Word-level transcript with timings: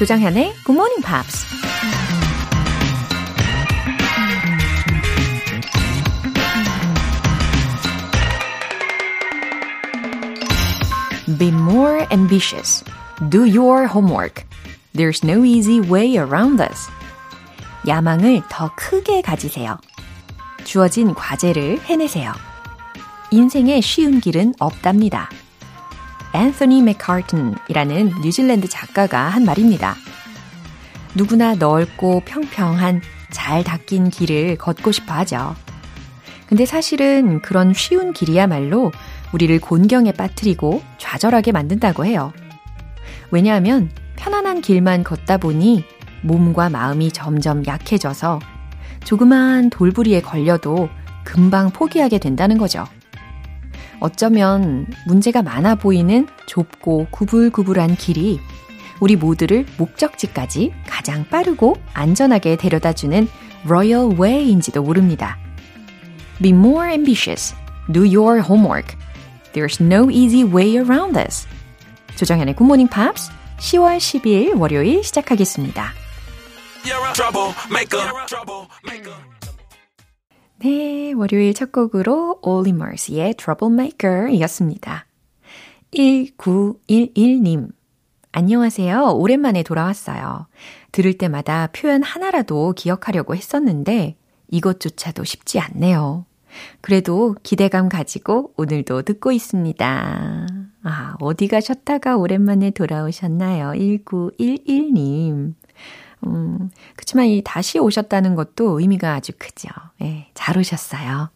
조장현의 0.00 0.54
Good 0.64 0.72
Morning 0.72 1.02
Pops. 1.04 1.44
Be 11.38 11.48
more 11.48 12.06
ambitious. 12.10 12.82
Do 13.28 13.44
your 13.44 13.86
homework. 13.86 14.46
There's 14.94 15.22
no 15.22 15.44
easy 15.44 15.80
way 15.80 16.16
around 16.16 16.56
this. 16.56 16.88
야망을 17.86 18.40
더 18.48 18.70
크게 18.74 19.20
가지세요. 19.20 19.76
주어진 20.64 21.12
과제를 21.12 21.78
해내세요. 21.82 22.32
인생에 23.32 23.82
쉬운 23.82 24.20
길은 24.20 24.54
없답니다. 24.60 25.28
앤서니 26.32 26.82
맥카튼이라는 26.82 28.20
뉴질랜드 28.22 28.68
작가가 28.68 29.22
한 29.22 29.44
말입니다. 29.44 29.96
누구나 31.14 31.54
넓고 31.54 32.22
평평한 32.24 33.02
잘 33.30 33.64
닦인 33.64 34.10
길을 34.10 34.56
걷고 34.56 34.92
싶어 34.92 35.14
하죠. 35.14 35.56
근데 36.46 36.66
사실은 36.66 37.40
그런 37.42 37.74
쉬운 37.74 38.12
길이야말로 38.12 38.92
우리를 39.32 39.58
곤경에 39.60 40.12
빠뜨리고 40.12 40.82
좌절하게 40.98 41.52
만든다고 41.52 42.04
해요. 42.04 42.32
왜냐하면 43.30 43.90
편안한 44.16 44.60
길만 44.60 45.04
걷다 45.04 45.38
보니 45.38 45.84
몸과 46.22 46.68
마음이 46.68 47.12
점점 47.12 47.64
약해져서 47.66 48.40
조그만 49.04 49.70
돌부리에 49.70 50.20
걸려도 50.20 50.88
금방 51.24 51.70
포기하게 51.70 52.18
된다는 52.18 52.58
거죠. 52.58 52.84
어쩌면 54.00 54.86
문제가 55.06 55.42
많아 55.42 55.76
보이는 55.76 56.26
좁고 56.46 57.08
구불구불한 57.10 57.96
길이 57.96 58.40
우리 59.00 59.16
모두를 59.16 59.66
목적지까지 59.78 60.72
가장 60.86 61.26
빠르고 61.28 61.76
안전하게 61.94 62.56
데려다주는 62.56 63.28
Royal 63.64 64.14
Way인지도 64.18 64.82
모릅니다. 64.82 65.38
Be 66.42 66.50
more 66.50 66.90
ambitious. 66.90 67.54
Do 67.92 68.02
your 68.02 68.40
homework. 68.40 68.96
There's 69.52 69.82
no 69.82 70.10
easy 70.10 70.44
way 70.44 70.76
around 70.76 71.14
this. 71.14 71.46
조정현의 72.16 72.54
Morning 72.60 72.90
Pops 72.90 73.30
10월 73.58 73.98
12일 73.98 74.58
월요일 74.58 75.02
시작하겠습니다. 75.04 75.92
네, 80.62 81.12
월요일 81.12 81.54
첫 81.54 81.72
곡으로 81.72 82.38
Olly 82.42 82.76
Mercy의 82.76 83.32
Troublemaker 83.34 84.28
이었습니다. 84.28 85.06
1911님. 85.94 87.70
안녕하세요. 88.32 89.14
오랜만에 89.14 89.62
돌아왔어요. 89.62 90.48
들을 90.92 91.16
때마다 91.16 91.68
표현 91.68 92.02
하나라도 92.02 92.74
기억하려고 92.76 93.34
했었는데 93.34 94.16
이것조차도 94.48 95.24
쉽지 95.24 95.60
않네요. 95.60 96.26
그래도 96.82 97.34
기대감 97.42 97.88
가지고 97.88 98.52
오늘도 98.58 99.00
듣고 99.02 99.32
있습니다. 99.32 100.46
아, 100.82 101.16
어디 101.20 101.48
가셨다가 101.48 102.18
오랜만에 102.18 102.72
돌아오셨나요? 102.72 103.72
1911님. 103.72 105.54
음, 106.26 106.70
그치만 106.96 107.26
이 107.26 107.42
다시 107.44 107.78
오셨다는 107.78 108.34
것도 108.34 108.80
의미가 108.80 109.14
아주 109.14 109.30
크죠. 109.38 109.68
예, 110.02 110.26
잘 110.34 110.58
오셨어요. 110.58 111.30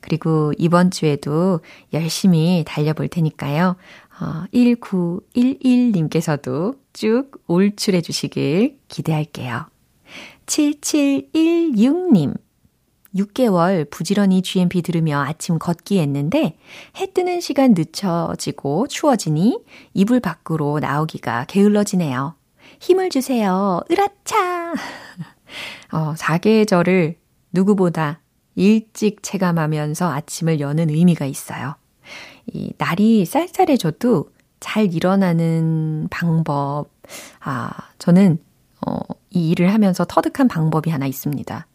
그리고 0.00 0.52
이번 0.58 0.90
주에도 0.90 1.60
열심히 1.92 2.64
달려볼 2.66 3.08
테니까요. 3.08 3.76
어, 4.20 4.44
1911님께서도 4.52 6.76
쭉 6.92 7.30
올출해 7.46 8.00
주시길 8.00 8.78
기대할게요. 8.88 9.66
7716님. 10.46 12.34
6개월 13.14 13.88
부지런히 13.90 14.42
GMP 14.42 14.82
들으며 14.82 15.20
아침 15.20 15.58
걷기 15.58 16.00
했는데 16.00 16.56
해 16.96 17.12
뜨는 17.12 17.40
시간 17.40 17.74
늦춰지고 17.74 18.88
추워지니 18.88 19.60
이불 19.94 20.18
밖으로 20.18 20.80
나오기가 20.80 21.44
게을러지네요. 21.46 22.34
힘을 22.84 23.08
주세요. 23.08 23.80
으라차! 23.90 24.74
어, 25.92 26.14
사계절을 26.16 27.16
누구보다 27.50 28.20
일찍 28.56 29.22
체감하면서 29.22 30.12
아침을 30.12 30.60
여는 30.60 30.90
의미가 30.90 31.24
있어요. 31.24 31.76
이 32.46 32.74
날이 32.76 33.24
쌀쌀해져도 33.24 34.30
잘 34.60 34.92
일어나는 34.92 36.08
방법. 36.10 36.88
아, 37.40 37.70
저는 37.98 38.38
어, 38.86 38.98
이 39.30 39.50
일을 39.50 39.72
하면서 39.72 40.04
터득한 40.04 40.46
방법이 40.48 40.90
하나 40.90 41.06
있습니다. 41.06 41.66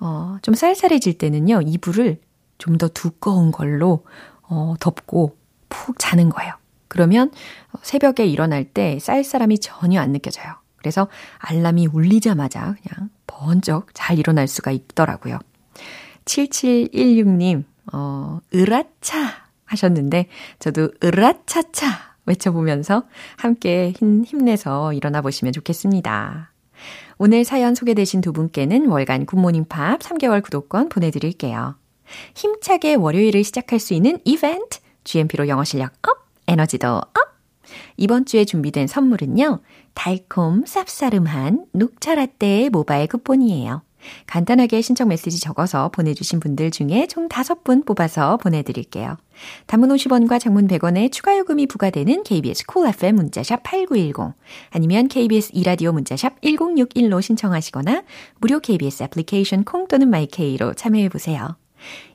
어, 0.00 0.38
좀 0.42 0.54
쌀쌀해질 0.54 1.16
때는요, 1.18 1.60
이불을 1.64 2.18
좀 2.58 2.76
더 2.76 2.88
두꺼운 2.88 3.52
걸로 3.52 4.04
어, 4.42 4.74
덮고 4.80 5.36
푹 5.68 5.96
자는 6.00 6.28
거예요. 6.28 6.54
그러면 6.90 7.30
새벽에 7.82 8.26
일어날 8.26 8.64
때 8.64 8.98
쌀쌀함이 8.98 9.60
전혀 9.60 10.00
안 10.00 10.12
느껴져요. 10.12 10.54
그래서 10.76 11.08
알람이 11.38 11.86
울리자마자 11.86 12.74
그냥 12.82 13.10
번쩍 13.26 13.86
잘 13.94 14.18
일어날 14.18 14.48
수가 14.48 14.72
있더라고요. 14.72 15.38
7716님, 16.24 17.64
어, 17.92 18.40
으라차 18.54 19.16
하셨는데, 19.64 20.26
저도 20.58 20.90
으라차차 21.02 22.16
외쳐보면서 22.26 23.04
함께 23.36 23.92
힘, 23.96 24.24
힘내서 24.24 24.92
일어나 24.92 25.22
보시면 25.22 25.52
좋겠습니다. 25.52 26.52
오늘 27.18 27.44
사연 27.44 27.74
소개되신 27.74 28.20
두 28.20 28.32
분께는 28.32 28.88
월간 28.88 29.26
굿모닝 29.26 29.66
팝 29.66 30.00
3개월 30.00 30.42
구독권 30.42 30.88
보내드릴게요. 30.88 31.76
힘차게 32.34 32.94
월요일을 32.94 33.44
시작할 33.44 33.78
수 33.78 33.94
있는 33.94 34.18
이벤트, 34.24 34.80
GMP로 35.04 35.48
영어 35.48 35.64
실력 35.64 35.92
업! 36.08 36.19
에너지도 36.50 36.96
업! 36.96 37.12
이번 37.96 38.24
주에 38.24 38.44
준비된 38.44 38.88
선물은요, 38.88 39.60
달콤 39.94 40.64
쌉싸름한 40.64 41.66
녹차 41.72 42.16
라떼 42.16 42.70
모바일 42.70 43.06
쿠폰이에요. 43.06 43.82
간단하게 44.26 44.80
신청 44.80 45.08
메시지 45.08 45.38
적어서 45.40 45.90
보내주신 45.90 46.40
분들 46.40 46.72
중에 46.72 47.06
총 47.06 47.28
5분 47.28 47.86
뽑아서 47.86 48.38
보내드릴게요. 48.38 49.16
단문 49.66 49.90
50원과 49.90 50.40
장문 50.40 50.66
100원의 50.66 51.12
추가 51.12 51.38
요금이 51.38 51.66
부과되는 51.66 52.24
KBS 52.24 52.66
cool 52.66 52.94
FM 52.94 53.16
문자샵 53.16 53.62
8910 53.62 54.34
아니면 54.70 55.06
KBS 55.06 55.50
이라디오 55.52 55.92
문자샵 55.92 56.40
1061로 56.40 57.22
신청하시거나 57.22 58.02
무료 58.40 58.58
KBS 58.58 59.04
애플리케이션 59.04 59.64
콩 59.64 59.86
또는 59.86 60.10
마이케이로 60.10 60.74
참여해보세요. 60.74 61.59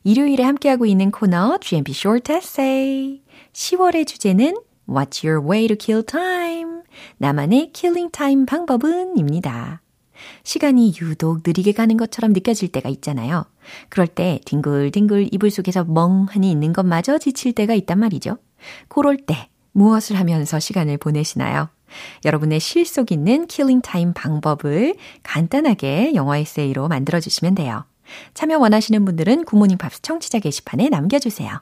일요일에 0.03 0.43
함께하고 0.43 0.85
있는 0.85 1.11
코너 1.11 1.57
GMP 1.59 1.91
Short 1.91 2.31
Essay 2.31 3.21
10월의 3.53 4.07
주제는 4.07 4.55
What's 4.87 5.25
your 5.25 5.47
way 5.47 5.67
to 5.67 5.75
kill 5.79 6.03
time? 6.03 6.81
나만의 7.17 7.71
killing 7.73 8.11
time 8.11 8.45
방법은? 8.45 9.17
입니다. 9.17 9.81
시간이 10.43 10.93
유독 11.01 11.41
느리게 11.45 11.71
가는 11.73 11.97
것처럼 11.97 12.33
느껴질 12.33 12.71
때가 12.71 12.89
있잖아요. 12.89 13.45
그럴 13.89 14.07
때 14.07 14.39
뒹굴뒹굴 14.45 15.29
이불 15.31 15.51
속에서 15.51 15.83
멍하니 15.83 16.49
있는 16.51 16.73
것마저 16.73 17.17
지칠 17.17 17.53
때가 17.53 17.73
있단 17.73 17.99
말이죠. 17.99 18.37
그럴 18.87 19.17
때 19.17 19.49
무엇을 19.71 20.17
하면서 20.17 20.59
시간을 20.59 20.97
보내시나요? 20.97 21.69
여러분의 22.23 22.59
실속 22.59 23.11
있는 23.11 23.47
killing 23.47 23.81
time 23.81 24.13
방법을 24.13 24.95
간단하게 25.23 26.15
영어 26.15 26.35
에세이로 26.35 26.87
만들어 26.87 27.19
주시면 27.19 27.55
돼요. 27.55 27.85
참여 28.33 28.57
원하시는 28.59 29.03
분들은 29.05 29.45
Good 29.45 29.57
Morning 29.57 29.77
Pops 29.77 30.01
청취자 30.01 30.39
게시판에 30.39 30.89
남겨주세요. 30.89 31.61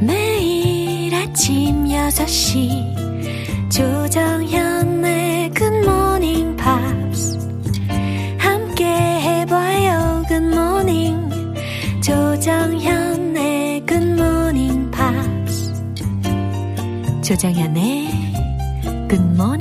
매일 0.00 1.14
아침 1.14 1.84
6시 1.86 3.06
조정현의 3.70 5.50
Good 5.50 5.88
Morning 5.88 6.56
Pops. 6.56 7.38
함께 8.38 8.84
해봐요 8.86 10.22
good 10.28 10.61
morning. 10.61 11.28
조정현의 12.02 13.84
굿모닝 13.86 14.90
팝스. 14.90 15.74
조정현의 17.22 18.08
굿모닝 19.08 19.55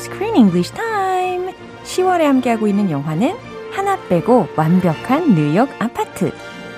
Screen 0.00 0.34
English 0.34 0.72
Time. 0.72 1.52
10월에 1.84 2.22
함께하고 2.22 2.66
있는 2.66 2.90
영화는 2.90 3.34
하나 3.70 3.98
빼고 4.08 4.48
완벽한 4.56 5.34
뉴욕 5.34 5.68
아파트. 5.78 6.32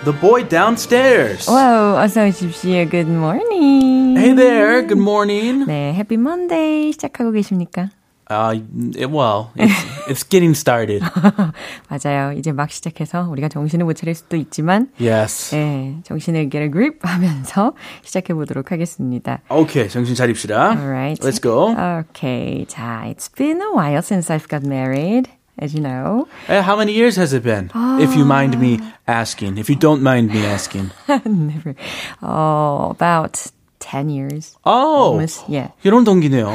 The 0.05 0.19
boy 0.21 0.49
downstairs. 0.49 1.49
와우, 1.49 1.97
어서 2.03 2.27
오십시오. 2.27 2.85
Good 2.91 3.09
morning. 3.09 4.19
Hey 4.19 4.35
there. 4.35 4.81
Good 4.83 5.01
morning. 5.01 5.65
네, 5.67 5.91
Happy 5.95 6.19
Monday 6.21 6.91
시작하고 6.91 7.31
계십니까? 7.31 7.91
Uh, 8.32 8.60
it, 8.98 9.10
well, 9.10 9.52
it's, 9.56 9.86
it's 10.10 10.24
getting 10.24 10.54
started. 10.54 11.02
맞아요. 11.90 12.34
이제 12.38 12.52
막 12.52 12.70
시작해서 12.70 13.26
우리가 13.30 13.48
정신을 13.48 13.86
못 13.86 13.94
차릴 13.94 14.16
수도 14.16 14.36
있지만, 14.36 14.90
Yes. 15.00 15.56
네, 15.56 16.02
정신을 16.04 16.50
get 16.50 16.62
a 16.62 16.70
grip 16.70 17.00
하면서 17.08 17.72
시작해 18.04 18.34
보도록 18.34 18.74
하겠습니다. 18.74 19.40
Okay, 19.50 19.88
정신 19.88 20.14
차립시다. 20.16 20.72
Alright. 20.76 21.26
Let's 21.26 21.40
go. 21.42 21.72
Okay. 22.10 22.66
자, 22.68 23.06
it's 23.08 23.30
been 23.34 23.62
a 23.62 23.72
while 23.72 24.02
since 24.02 24.30
I've 24.30 24.50
got 24.50 24.62
married, 24.68 25.30
as 25.58 25.74
you 25.74 25.80
know. 25.82 26.28
Hey, 26.48 26.62
how 26.62 26.76
many 26.76 26.92
years 26.92 27.16
has 27.16 27.32
it 27.32 27.44
been? 27.44 27.72
If 28.02 28.14
you 28.14 28.26
mind 28.26 28.60
me 28.60 28.80
asking. 29.08 29.58
If 29.58 29.70
you 29.70 29.78
don't 29.78 30.04
mind 30.04 30.32
me 30.34 30.44
asking. 30.46 30.92
Never. 31.24 31.76
Oh, 32.22 32.90
about 32.92 33.40
10 33.83 34.09
years. 34.09 34.57
Oh, 34.65 35.11
Almost, 35.13 35.45
yeah. 35.49 35.73
이런 35.83 36.05
동기네요. 36.05 36.55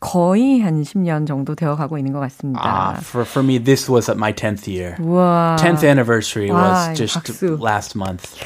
거의 0.00 0.60
한 0.60 0.82
10년 0.82 1.26
정도 1.26 1.54
되어 1.54 1.74
가고 1.76 1.98
있는 1.98 2.12
것 2.12 2.20
같습니다. 2.20 2.60
Ah, 2.62 3.00
for, 3.00 3.24
for 3.24 3.42
me, 3.42 3.58
this 3.58 3.88
was 3.90 4.08
at 4.10 4.18
my 4.18 4.32
10th 4.32 4.68
year. 4.68 4.96
우와. 5.00 5.56
10th 5.58 5.82
anniversary 5.82 6.50
와, 6.50 6.90
was 6.90 6.98
just 6.98 7.14
박수. 7.18 7.58
last 7.60 7.96
month. 7.96 8.36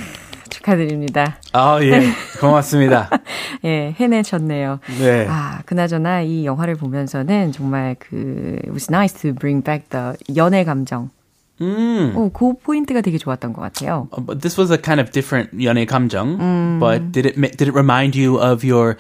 축하드립니다. 0.49 1.39
아, 1.53 1.79
예. 1.83 2.03
고맙습니다. 2.41 3.11
예, 3.65 3.95
해내셨네요. 3.99 4.81
네. 5.01 5.27
아, 5.29 5.61
그나저나 5.67 6.23
이 6.23 6.45
영화를 6.47 6.77
보면서는 6.77 7.53
정말 7.53 7.97
그 7.99 8.59
it 8.63 8.71
was 8.71 8.89
nice 8.91 9.13
to 9.21 9.33
bring 9.35 9.63
back 9.63 9.89
the 9.91 10.15
연애 10.37 10.65
감정. 10.65 11.11
음. 11.62 12.14
오, 12.16 12.30
그 12.32 12.54
포인트가 12.58 13.02
되게 13.02 13.18
좋았던 13.20 13.54
것 13.54 13.62
같아요. 13.62 14.08
Uh, 14.12 14.22
But 14.26 14.42
this 14.42 14.60
was 14.60 14.72
a 14.74 14.82
kind 14.82 15.00
of 15.00 15.12
different 15.12 15.52
연애 15.64 15.86
감정. 15.86 16.38
But 16.80 17.12
did 17.12 17.28
it 17.30 17.38
ma- 17.38 17.54
did 17.56 17.68
it 17.70 17.76
remind 17.76 18.18
you 18.18 18.40
of 18.42 18.66
your 18.66 18.98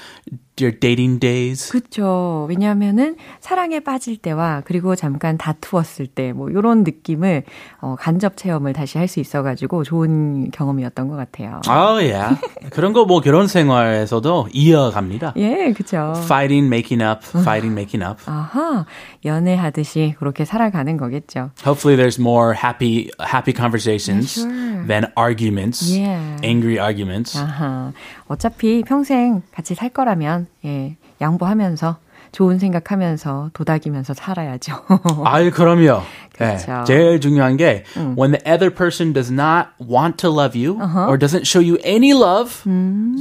your 0.60 0.78
dating 0.78 1.18
days? 1.20 1.70
그렇죠. 1.70 2.46
왜냐하면은 2.48 3.16
사랑에 3.40 3.80
빠질 3.80 4.16
때와 4.16 4.62
그리고 4.64 4.94
잠깐 4.96 5.36
다투었을 5.38 6.06
때뭐 6.06 6.50
이런 6.50 6.82
느낌을 6.84 7.44
어, 7.80 7.96
간접 7.98 8.36
체험을 8.36 8.72
다시 8.72 8.98
할 8.98 9.06
수 9.06 9.20
있어가지고 9.20 9.84
좋은 9.84 10.50
경험이었던 10.50 11.06
것 11.08 11.14
같아요. 11.16 11.60
Oh 11.68 11.98
yeah. 12.02 12.36
그런 12.70 12.92
거 12.92 13.04
뭐 13.06 13.20
결혼 13.20 13.46
생활에서도 13.46 14.48
이어갑니다. 14.52 15.34
예, 15.36 15.72
그렇죠. 15.72 16.14
Fighting, 16.24 16.66
making 16.66 17.02
up, 17.04 17.20
fighting, 17.38 17.72
making 17.72 18.02
up. 18.04 18.18
아하, 18.26 18.84
연애하듯이 19.24 20.14
그렇게 20.18 20.44
살아가는 20.44 20.96
거겠죠. 20.96 21.50
Hopefully, 21.64 21.96
there's 21.96 22.18
more 22.18 22.52
happy 22.54 23.10
happy 23.20 23.52
conversations 23.52 24.40
sure. 24.40 24.86
than 24.86 25.06
arguments, 25.16 25.86
Yeah. 25.96 26.36
angry 26.42 26.78
arguments. 26.80 27.38
아하, 27.38 27.92
어차피 28.28 28.82
평생 28.82 29.42
같이 29.54 29.74
살 29.74 29.90
거라면 29.90 30.45
예, 30.64 30.96
양보하면서 31.20 31.98
좋은 32.32 32.58
생각하면서 32.58 33.50
도닥이면서 33.54 34.14
살아야죠. 34.14 34.82
아유, 35.24 35.50
그럼요. 35.50 36.02
그렇죠. 36.34 36.72
예, 36.80 36.84
제일 36.86 37.20
중요한 37.20 37.56
게 37.56 37.84
when 38.18 38.32
the 38.32 38.42
other 38.46 38.68
person 38.74 39.12
does 39.12 39.32
not 39.32 39.68
want 39.80 40.18
to 40.18 40.30
love 40.30 40.54
you 40.58 40.76
or 41.08 41.16
doesn't 41.18 41.46
show 41.46 41.62
you 41.64 41.78
any 41.84 42.10
love. 42.12 42.62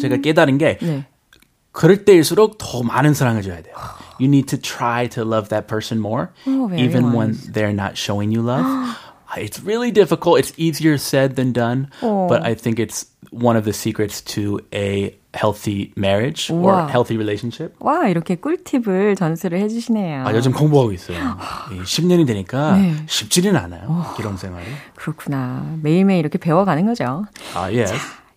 제가 0.02 0.18
깨달은 0.18 0.58
게 0.58 0.78
네. 0.82 1.06
그럴 1.72 2.04
때일수록 2.06 2.58
더 2.58 2.84
많은 2.84 3.14
사랑을 3.14 3.42
줘야 3.42 3.62
돼요. 3.62 3.76
You 4.20 4.28
need 4.30 4.48
to 4.48 4.58
try 4.58 5.08
to 5.10 5.24
love 5.24 5.50
that 5.50 5.68
person 5.68 6.00
more, 6.00 6.30
Oh, 6.48 6.72
even 6.74 7.12
when 7.12 7.36
wise. 7.36 7.52
they're 7.52 7.74
not 7.76 7.98
showing 7.98 8.32
you 8.34 8.42
love. 8.42 8.64
it's 9.38 9.60
really 9.62 9.92
difficult. 9.92 10.40
It's 10.40 10.54
easier 10.56 10.98
said 10.98 11.36
than 11.36 11.52
done, 11.52 11.90
Oh. 12.02 12.28
but 12.28 12.42
I 12.44 12.56
think 12.56 12.80
it's 12.80 13.08
one 13.32 13.58
of 13.58 13.66
the 13.66 13.74
secrets 13.74 14.22
to 14.36 14.62
a 14.74 15.16
healthy 15.36 15.92
marriage 15.98 16.52
or 16.54 16.62
Wow. 16.74 16.88
healthy 16.90 17.16
relationship. 17.18 17.76
와, 17.80 18.08
이렇게 18.08 18.36
꿀팁을 18.36 19.16
전수를 19.16 19.60
해주시네요. 19.60 20.26
아, 20.26 20.34
요즘 20.34 20.52
공부하고 20.54 20.92
있어요. 20.94 21.18
이 21.74 21.82
10년이 21.84 22.26
되니까 22.26 22.78
네. 22.78 22.94
쉽지는 23.08 23.56
않아요. 23.58 24.06
결혼 24.18 24.38
생활이. 24.38 24.66
그렇구나. 24.96 25.66
매일매일 25.82 26.20
이렇게 26.20 26.38
배워가는 26.38 26.86
거죠. 26.86 27.26
아, 27.56 27.72
예. 27.72 27.86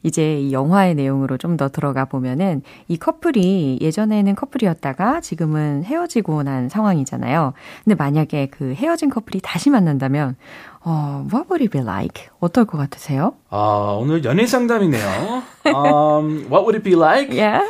이제 0.04 0.40
이 0.40 0.52
영화의 0.52 0.94
내용으로 0.94 1.36
좀 1.38 1.56
더 1.56 1.68
들어가 1.68 2.04
보면은 2.04 2.62
이 2.86 2.96
커플이 2.98 3.78
예전에는 3.82 4.36
커플이었다가 4.36 5.20
지금은 5.20 5.82
헤어지고 5.84 6.44
난 6.44 6.68
상황이잖아요. 6.68 7.52
근데 7.84 7.96
만약에 7.96 8.46
그 8.46 8.74
헤어진 8.74 9.10
커플이 9.10 9.40
다시 9.42 9.70
만난다면 9.70 10.36
어, 10.85 11.25
what 11.31 11.47
would 11.49 11.61
it 11.63 11.71
be 11.71 11.83
like? 11.83 12.29
어떨 12.41 12.65
것 12.65 12.77
같으세요? 12.77 13.33
아, 13.49 13.97
오늘 13.99 14.23
연애 14.25 14.45
상담이네요. 14.45 15.43
um, 15.65 16.45
what 16.49 16.65
would 16.65 16.75
it 16.75 16.83
be 16.83 16.95
like? 16.95 17.31
Yeah. 17.33 17.63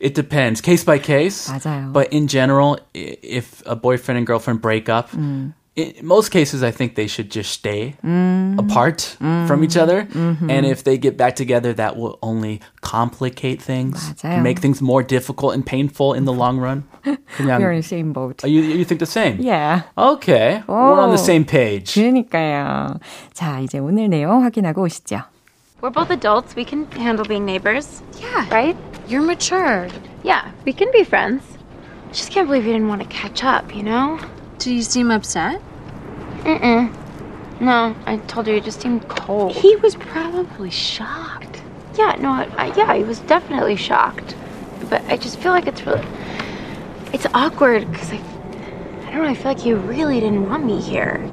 It 0.00 0.14
depends, 0.14 0.60
case 0.62 0.84
by 0.84 0.98
case. 0.98 1.50
맞아요. 1.50 1.92
But 1.92 2.08
in 2.12 2.26
general, 2.26 2.78
i- 2.94 3.18
if 3.22 3.62
a 3.66 3.76
boyfriend 3.76 4.16
and 4.18 4.26
girlfriend 4.26 4.60
break 4.62 4.88
up, 4.88 5.10
음. 5.14 5.52
in 5.76 5.94
most 6.02 6.30
cases, 6.30 6.62
I 6.62 6.72
think 6.72 6.94
they 6.96 7.06
should 7.06 7.30
just 7.30 7.52
stay 7.52 7.94
음. 8.04 8.58
apart 8.58 9.16
from 9.46 9.62
each 9.62 9.76
other. 9.76 10.06
And 10.14 10.66
if 10.66 10.82
they 10.84 10.98
get 10.98 11.16
back 11.16 11.36
together, 11.36 11.72
that 11.74 11.96
will 11.96 12.18
only 12.22 12.60
complicate 12.82 13.62
things, 13.62 14.12
맞아요. 14.20 14.42
make 14.42 14.58
things 14.58 14.82
more 14.82 15.02
difficult 15.02 15.54
and 15.54 15.64
painful 15.64 16.12
in 16.12 16.24
the 16.24 16.32
long 16.32 16.58
run. 16.58 16.84
그냥, 17.38 17.60
We're 17.60 17.70
in 17.72 17.80
the 17.80 17.86
same 17.86 18.12
boat. 18.12 18.42
Oh, 18.44 18.48
you, 18.48 18.60
you 18.62 18.84
think 18.84 18.98
the 19.00 19.06
same? 19.06 19.38
Yeah. 19.40 19.82
Okay, 19.96 20.62
we're 20.66 21.00
on 21.00 21.10
the 21.10 21.22
오. 21.22 21.24
same 21.24 21.44
page. 21.44 21.94
그러니까요. 21.94 22.98
자, 23.32 23.60
이제 23.60 23.78
오늘 23.78 24.08
내용 24.10 24.42
확인하고 24.44 24.82
오시죠. 24.82 25.22
We're 25.80 25.90
both 25.94 26.10
adults. 26.10 26.56
We 26.56 26.64
can 26.64 26.90
handle 26.92 27.24
being 27.24 27.46
neighbors. 27.46 28.02
Yeah, 28.20 28.44
Right? 28.50 28.76
you're 29.08 29.22
mature. 29.22 29.88
Yeah, 30.22 30.50
we 30.66 30.74
can 30.74 30.90
be 30.92 31.04
friends. 31.04 31.42
Just 32.12 32.30
can't 32.32 32.48
believe 32.48 32.66
you 32.66 32.72
didn't 32.74 32.88
want 32.88 33.00
to 33.00 33.08
catch 33.08 33.42
up, 33.44 33.74
you 33.74 33.82
know? 33.82 34.18
Do 34.58 34.72
you 34.74 34.82
seem 34.82 35.10
upset? 35.10 35.60
Mm-mm. 36.44 36.92
No, 37.60 37.94
I 38.06 38.16
told 38.28 38.46
you 38.46 38.54
you 38.54 38.60
just 38.60 38.80
seemed 38.80 39.06
cold. 39.08 39.52
He 39.52 39.76
was 39.76 39.94
probably 39.94 40.70
shocked. 40.70 41.62
yeah, 41.98 42.16
no, 42.18 42.30
I, 42.30 42.48
I, 42.56 42.66
yeah, 42.76 42.94
he 42.94 43.04
was 43.04 43.18
definitely 43.20 43.76
shocked. 43.76 44.34
But 44.88 45.02
I 45.08 45.16
just 45.16 45.38
feel 45.38 45.52
like 45.52 45.66
it's 45.66 45.84
really, 45.84 46.02
it's 47.12 47.26
awkward 47.34 47.90
because 47.90 48.10
I, 48.12 48.20
I 49.06 49.10
don't 49.12 49.22
know. 49.24 49.28
I 49.28 49.34
feel 49.34 49.52
like 49.52 49.66
you 49.66 49.76
really 49.76 50.20
didn't 50.20 50.48
want 50.48 50.64
me 50.64 50.80
here. 50.80 51.32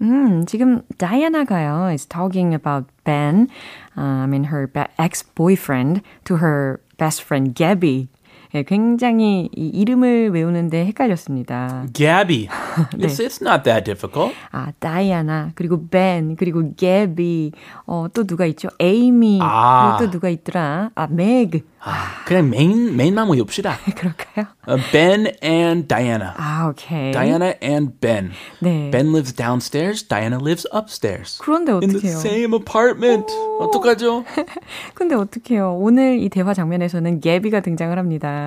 음, 0.00 0.44
지금 0.44 0.82
다이아나가요 0.98 1.92
is 1.94 2.04
talking 2.06 2.52
about 2.52 2.84
Ben, 3.04 3.48
uh, 3.96 4.00
I 4.00 4.26
mean 4.26 4.44
her 4.44 4.66
ba- 4.66 4.90
ex-boyfriend 4.98 6.02
to 6.26 6.36
her 6.36 6.80
best 6.98 7.22
friend 7.22 7.54
Gabby. 7.54 8.08
예, 8.55 8.63
굉장히 8.63 9.47
이 9.55 9.67
이름을 9.67 10.31
외우는데 10.31 10.85
헷갈렸습니다. 10.87 11.85
Gabby, 11.93 12.47
it's, 12.97 13.19
it's 13.19 13.41
not 13.45 13.63
that 13.63 13.83
difficult. 13.85 14.33
아, 14.51 14.71
다이아나, 14.79 15.51
그리고 15.53 15.87
벤, 15.87 16.35
그리고 16.35 16.73
게비, 16.75 17.51
어, 17.85 18.07
또 18.11 18.25
누가 18.25 18.45
있죠? 18.47 18.69
에이미, 18.79 19.39
아. 19.41 19.97
그리고 19.97 20.05
또 20.11 20.17
누가 20.17 20.29
있더라? 20.29 20.89
아, 20.95 21.07
맥. 21.07 21.63
아, 21.81 22.25
그냥 22.25 22.49
메인 22.49 22.97
메인만 22.97 23.29
외웁시다. 23.29 23.77
그럴까요? 23.95 24.47
Uh, 24.67 24.81
ben 24.91 25.31
and 25.41 25.87
Diana. 25.87 26.33
아, 26.35 26.67
오케이. 26.69 27.11
Diana 27.11 27.53
and 27.63 27.93
Ben. 28.01 28.31
네. 28.61 28.91
Ben 28.91 29.07
lives 29.11 29.33
downstairs. 29.33 30.03
Diana 30.05 30.37
lives 30.41 30.67
upstairs. 30.75 31.37
그런데 31.39 31.71
In 31.71 31.79
the 31.91 31.97
어떡해요? 31.99 32.17
same 32.19 32.53
apartment. 32.53 33.31
어떡하죠? 33.61 34.25
근데 34.93 35.15
어떡해요. 35.15 35.77
오늘 35.79 36.19
이 36.19 36.27
대화 36.27 36.53
장면에서는 36.53 37.21
게비가 37.21 37.61
등장을 37.61 37.97
합니다. 37.97 38.38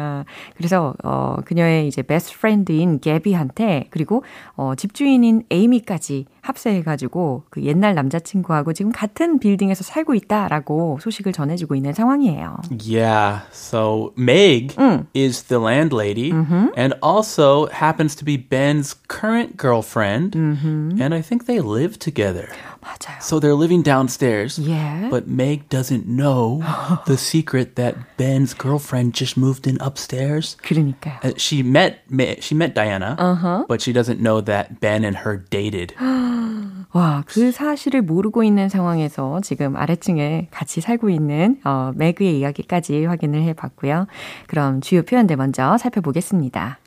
그래서, 0.56 0.94
어, 1.04 1.36
그녀의 1.44 1.88
이제 1.88 2.02
베스트 2.02 2.38
프렌드인 2.38 3.00
게비한테, 3.00 3.86
그리고, 3.90 4.24
어, 4.56 4.74
집주인인 4.74 5.44
에이미까지 5.50 6.26
합세해가지고, 6.41 7.43
그 7.49 7.61
옛날 7.63 7.93
남자친구하고 7.95 8.73
지금 8.73 8.91
같은 8.91 9.39
빌딩에서 9.39 9.83
살고 9.83 10.15
있다라고 10.15 10.99
소식을 11.01 11.33
전해주고 11.33 11.75
있는 11.75 11.93
상황이에요. 11.93 12.57
Yeah. 12.79 13.41
So 13.51 14.13
Meg 14.17 14.73
is 15.13 15.43
the 15.43 15.59
landlady 15.59 16.31
and 16.75 16.93
also 17.03 17.67
happens 17.67 18.15
to 18.15 18.25
be 18.25 18.37
Ben's 18.37 18.95
current 19.07 19.57
girlfriend. 19.57 20.35
And 20.35 21.13
I 21.13 21.21
think 21.21 21.45
they 21.45 21.59
live 21.59 21.99
together. 21.99 22.47
맞아요. 22.81 23.19
So 23.21 23.39
they're 23.39 23.55
living 23.57 23.81
downstairs. 23.83 24.57
Yeah. 24.57 25.09
But 25.09 25.27
Meg 25.27 25.67
doesn't 25.69 26.07
know 26.07 26.63
the 27.05 27.17
secret 27.17 27.75
that 27.75 27.95
Ben's 28.15 28.53
girlfriend 28.53 29.13
just 29.13 29.35
moved 29.35 29.67
in 29.67 29.77
upstairs. 29.81 30.55
그러니까요. 30.63 31.19
Uh, 31.23 31.31
she 31.37 31.61
met 31.63 31.99
Ma- 32.09 32.39
she 32.39 32.55
met 32.55 32.73
Diana, 32.73 33.17
but 33.67 33.81
she 33.81 33.91
doesn't 33.91 34.21
know 34.21 34.39
that 34.41 34.79
Ben 34.79 35.03
and 35.03 35.17
her 35.27 35.35
dated. 35.49 35.93
와, 36.92 37.24
그 37.26 37.52
사실을 37.52 38.02
모르고 38.02 38.42
있는 38.44 38.68
상황에서 38.68 39.40
지금 39.42 39.76
아래층에 39.76 40.48
같이 40.50 40.80
살고 40.80 41.08
있는 41.10 41.58
어, 41.64 41.92
매그의 41.94 42.38
이야기까지 42.38 43.04
확인을 43.06 43.42
해봤고요. 43.42 44.06
그럼 44.46 44.80
주요 44.80 45.02
표현들 45.02 45.36
먼저 45.36 45.78
살펴보겠습니다. 45.78 46.78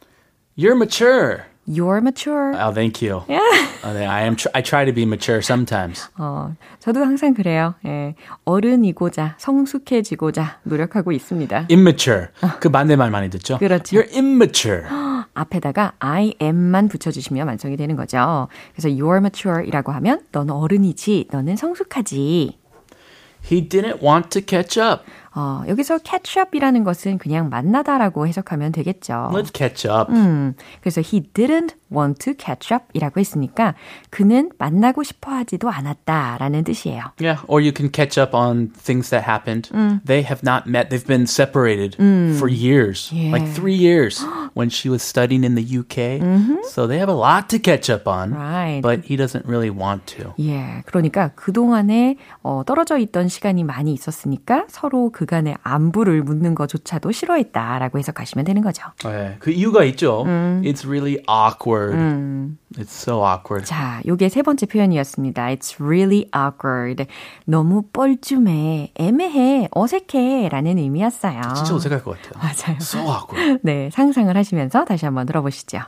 You're 0.58 0.76
mature. 0.76 1.44
You're 1.68 1.98
mature. 1.98 2.54
Oh, 2.56 2.72
thank 2.72 3.02
you. 3.02 3.24
Yeah. 3.28 3.42
Uh, 3.86 3.90
I 4.10 4.24
am. 4.24 4.36
Tr- 4.36 4.50
I 4.56 4.64
try 4.64 4.84
to 4.86 4.92
be 4.92 5.04
mature 5.04 5.38
sometimes. 5.44 6.10
어, 6.18 6.56
저도 6.80 7.02
항상 7.02 7.36
그래요. 7.36 7.76
예. 7.86 8.16
어른이고자, 8.44 9.36
성숙해지고자 9.38 10.58
노력하고 10.64 11.12
있습니다. 11.12 11.68
Immature. 11.70 12.30
그 12.60 12.70
반대말 12.70 13.12
많이 13.12 13.30
듣죠. 13.30 13.60
그렇죠. 13.60 13.96
You're 13.96 14.12
immature. 14.16 14.86
앞에다가 15.36 15.94
I 16.00 16.34
am만 16.42 16.88
붙여주시면 16.88 17.48
완성이 17.48 17.78
되는 17.78 17.96
거죠. 17.96 18.48
그래서 18.74 18.90
you're 18.90 19.18
mature이라고 19.18 19.92
하면 19.92 20.22
넌 20.32 20.50
어른이지, 20.50 21.28
너는 21.32 21.56
성숙하지. 21.56 22.58
He 23.52 23.70
didn't 23.70 24.02
want 24.02 24.30
to 24.30 24.42
catch 24.42 24.80
up. 24.80 25.04
어, 25.36 25.64
여기서 25.68 26.00
catch 26.00 26.40
up이라는 26.40 26.84
것은 26.86 27.18
그냥 27.18 27.50
만나다라고 27.50 28.26
해석하면 28.26 28.72
되겠죠. 28.72 29.30
Let's 29.34 29.54
catch 29.54 29.86
up. 29.88 30.12
음, 30.12 30.56
그래서 30.80 31.02
he 31.02 31.22
didn't 31.34 31.76
want 31.92 32.20
to 32.24 32.34
catch 32.38 32.74
up 32.74 32.86
이라고 32.94 33.20
했으니까 33.20 33.76
그는 34.10 34.50
만나고 34.58 35.04
싶어 35.04 35.32
하지도 35.32 35.70
않았다라는 35.70 36.64
뜻이에요. 36.64 37.12
Yeah, 37.20 37.44
or 37.48 37.62
you 37.62 37.72
can 37.76 37.92
catch 37.92 38.18
up 38.20 38.34
on 38.34 38.70
things 38.72 39.10
that 39.10 39.24
happened. 39.28 39.70
They 40.06 40.24
have 40.24 40.42
not 40.42 40.68
met. 40.68 40.90
They've 40.90 41.06
been 41.06 41.28
separated 41.28 41.96
for 42.40 42.48
years, 42.48 43.12
like 43.12 43.46
three 43.54 43.76
years, 43.76 44.24
when 44.54 44.70
she 44.70 44.90
was 44.90 45.04
studying 45.04 45.44
in 45.44 45.56
the 45.56 45.64
UK. 45.64 46.24
So 46.72 46.88
they 46.88 46.98
have 47.00 47.10
a 47.10 47.16
lot 47.16 47.50
to 47.50 47.60
catch 47.60 47.90
up 47.90 48.08
on. 48.08 48.34
Right. 48.34 48.82
But 48.82 49.06
he 49.06 49.16
doesn't 49.16 49.46
really 49.46 49.70
want 49.70 50.08
to. 50.18 50.34
예, 50.40 50.82
그러니까 50.86 51.32
그 51.36 51.52
동안에 51.52 52.18
어, 52.42 52.64
떨어져 52.66 52.98
있던 52.98 53.28
시간이 53.28 53.64
많이 53.64 53.94
있었으니까 53.94 54.66
서로 54.70 55.12
그 55.12 55.25
간의 55.26 55.56
안부를 55.64 56.24
묻는 56.24 56.56
것조차도 56.56 57.12
싫어했다라고 57.12 58.00
해석하시면 58.00 58.46
되는 58.46 58.62
거죠. 58.62 58.84
네, 59.04 59.36
그 59.40 59.52
이유가 59.52 59.84
있죠. 59.86 60.24
It's 60.26 60.86
really 60.86 61.18
awkward. 61.30 61.96
It's 62.78 62.92
so 62.92 63.26
awkward. 63.26 63.66
자, 63.66 64.02
요게 64.06 64.30
세 64.30 64.42
번째 64.42 64.66
표현이었습니다. 64.66 65.46
It's 65.48 65.82
really 65.82 66.30
awkward. 66.36 67.06
너무 67.46 67.84
뻘쭘해, 67.94 68.92
애매해, 68.96 69.68
어색해 69.72 70.50
라는 70.50 70.78
의미였어요. 70.78 71.42
진짜 71.56 71.76
어색할 71.76 72.04
것 72.04 72.22
같아요. 72.22 72.42
맞아요. 72.42 72.78
So 72.82 73.02
awkward. 73.02 73.60
네, 73.64 73.90
상상을 73.92 74.36
하시면서 74.36 74.86
다시 74.86 75.06
한번 75.06 75.26
들어보시죠. 75.26 75.80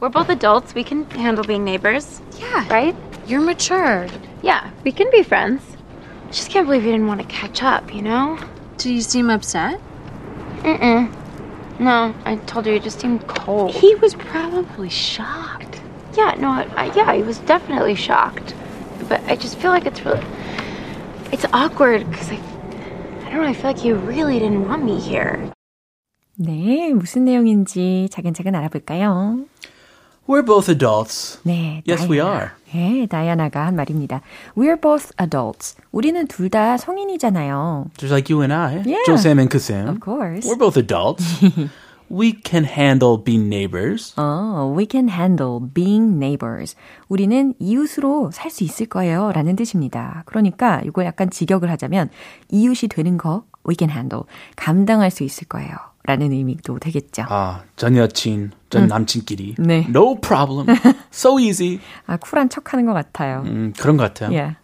We're 0.00 0.12
both 0.12 0.30
adults. 0.30 0.74
We 0.76 0.84
can 0.84 1.06
handle 1.16 1.46
being 1.46 1.64
neighbors. 1.64 2.20
Yeah. 2.38 2.66
Right? 2.68 2.94
You're 3.26 3.42
mature. 3.42 4.06
Yeah, 4.42 4.70
we 4.84 4.92
can 4.92 5.10
be 5.10 5.20
friends. 5.20 5.75
Just 6.31 6.49
can't 6.49 6.65
believe 6.65 6.85
you 6.85 6.91
didn't 6.91 7.07
want 7.07 7.21
to 7.21 7.27
catch 7.27 7.61
up, 7.61 7.93
you 7.93 8.01
know? 8.01 8.39
Do 8.77 8.93
you 8.93 9.01
seem 9.01 9.29
upset? 9.29 9.79
Mm-mm. 10.63 11.11
No, 11.79 12.13
I 12.25 12.35
told 12.45 12.65
you 12.67 12.73
you 12.73 12.79
just 12.79 12.99
seemed 12.99 13.27
cold. 13.27 13.71
He 13.73 13.95
was 13.95 14.13
probably 14.15 14.89
shocked. 14.89 15.81
Yeah, 16.15 16.35
no, 16.37 16.49
I, 16.49 16.67
I, 16.75 16.95
yeah, 16.95 17.13
he 17.13 17.23
was 17.23 17.39
definitely 17.39 17.95
shocked. 17.95 18.53
But 19.09 19.21
I 19.27 19.35
just 19.35 19.57
feel 19.57 19.71
like 19.71 19.85
it's 19.85 20.05
really, 20.05 20.23
it's 21.31 21.45
awkward 21.53 22.09
because 22.09 22.29
I, 22.31 22.39
I 23.25 23.29
don't 23.31 23.41
know. 23.41 23.47
I 23.47 23.53
feel 23.53 23.71
like 23.71 23.79
he 23.79 23.91
really 23.91 24.39
didn't 24.39 24.67
want 24.67 24.83
me 24.83 24.99
here. 24.99 25.51
네, 26.39 26.93
무슨 26.93 27.25
내용인지 27.25 28.07
차근차근 28.11 28.55
알아볼까요? 28.55 29.45
We're 30.28 30.42
both 30.44 30.68
adults. 30.70 31.38
네, 31.44 31.82
Yes, 31.88 32.02
we 32.10 32.18
다이아나. 32.18 32.30
are. 32.36 32.48
네, 32.72 33.06
다이아나가 33.06 33.66
한 33.66 33.76
말입니다. 33.76 34.22
We're 34.56 34.80
both 34.80 35.12
adults. 35.20 35.76
우리는 35.92 36.26
둘 36.26 36.50
다 36.50 36.76
성인이잖아요. 36.76 37.90
Just 37.96 38.12
like 38.12 38.34
you 38.34 38.42
and 38.42 38.52
I. 38.52 38.82
Yeah. 38.84 39.04
조쌤 39.06 39.38
and 39.38 39.48
그쌤. 39.48 39.88
Of 39.88 40.00
course. 40.02 40.48
We're 40.48 40.58
both 40.58 40.76
adults. 40.76 41.24
we 42.10 42.34
can 42.44 42.64
handle 42.64 43.22
being 43.22 43.46
neighbors. 43.48 44.14
어, 44.16 44.72
we 44.76 44.86
can 44.90 45.08
handle 45.08 45.60
being 45.72 46.16
neighbors. 46.16 46.74
우리는 47.08 47.54
이웃으로 47.60 48.30
살 48.32 48.50
수 48.50 48.64
있을 48.64 48.86
거예요. 48.86 49.30
라는 49.32 49.54
뜻입니다. 49.56 50.22
그러니까 50.26 50.80
이걸 50.84 51.04
약간 51.06 51.30
직역을 51.30 51.70
하자면 51.70 52.10
이웃이 52.50 52.88
되는 52.88 53.16
거 53.16 53.44
we 53.68 53.76
can 53.78 53.90
handle. 53.90 54.24
감당할 54.56 55.10
수 55.10 55.22
있을 55.24 55.46
거예요. 55.48 55.70
라는 56.06 56.32
의미도 56.32 56.78
되겠죠. 56.78 57.24
아, 57.28 57.62
전 57.76 57.96
여친, 57.96 58.52
전 58.70 58.86
남친끼리. 58.86 59.56
네. 59.58 59.86
No 59.88 60.14
problem. 60.20 60.68
so 61.12 61.38
easy. 61.40 61.80
아, 62.06 62.16
쿨한 62.16 62.48
척 62.48 62.72
하는 62.72 62.86
것 62.86 62.92
같아요. 62.94 63.42
음, 63.46 63.72
그런 63.78 63.96
것 63.96 64.04
같아요. 64.14 64.30
Yeah. 64.30 64.56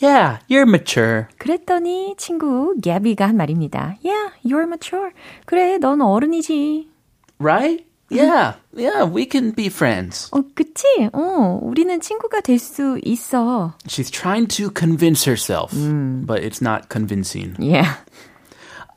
Yeah, 0.00 0.38
you're 0.48 0.62
mature. 0.68 1.26
그랬더니 1.38 2.14
친구 2.16 2.74
gabby가 2.80 3.26
한 3.28 3.36
말입니다. 3.36 3.96
Yeah, 4.04 4.30
you're 4.44 4.62
mature. 4.64 5.10
그래, 5.44 5.78
넌 5.78 6.00
어른이지. 6.00 6.88
Right? 7.40 7.84
Yeah, 8.10 8.54
yeah, 8.74 9.04
we 9.04 9.26
can 9.30 9.52
be 9.54 9.66
friends. 9.66 10.30
어, 10.32 10.40
그치? 10.54 10.84
어, 11.12 11.58
우리는 11.60 12.00
친구가 12.00 12.40
될 12.40 12.58
수 12.58 12.98
있어. 13.04 13.74
She's 13.86 14.08
trying 14.10 14.46
to 14.56 14.70
convince 14.72 15.24
herself, 15.28 15.74
but 16.24 16.42
it's 16.42 16.62
not 16.62 16.88
convincing. 16.88 17.54
Yeah. 17.58 17.98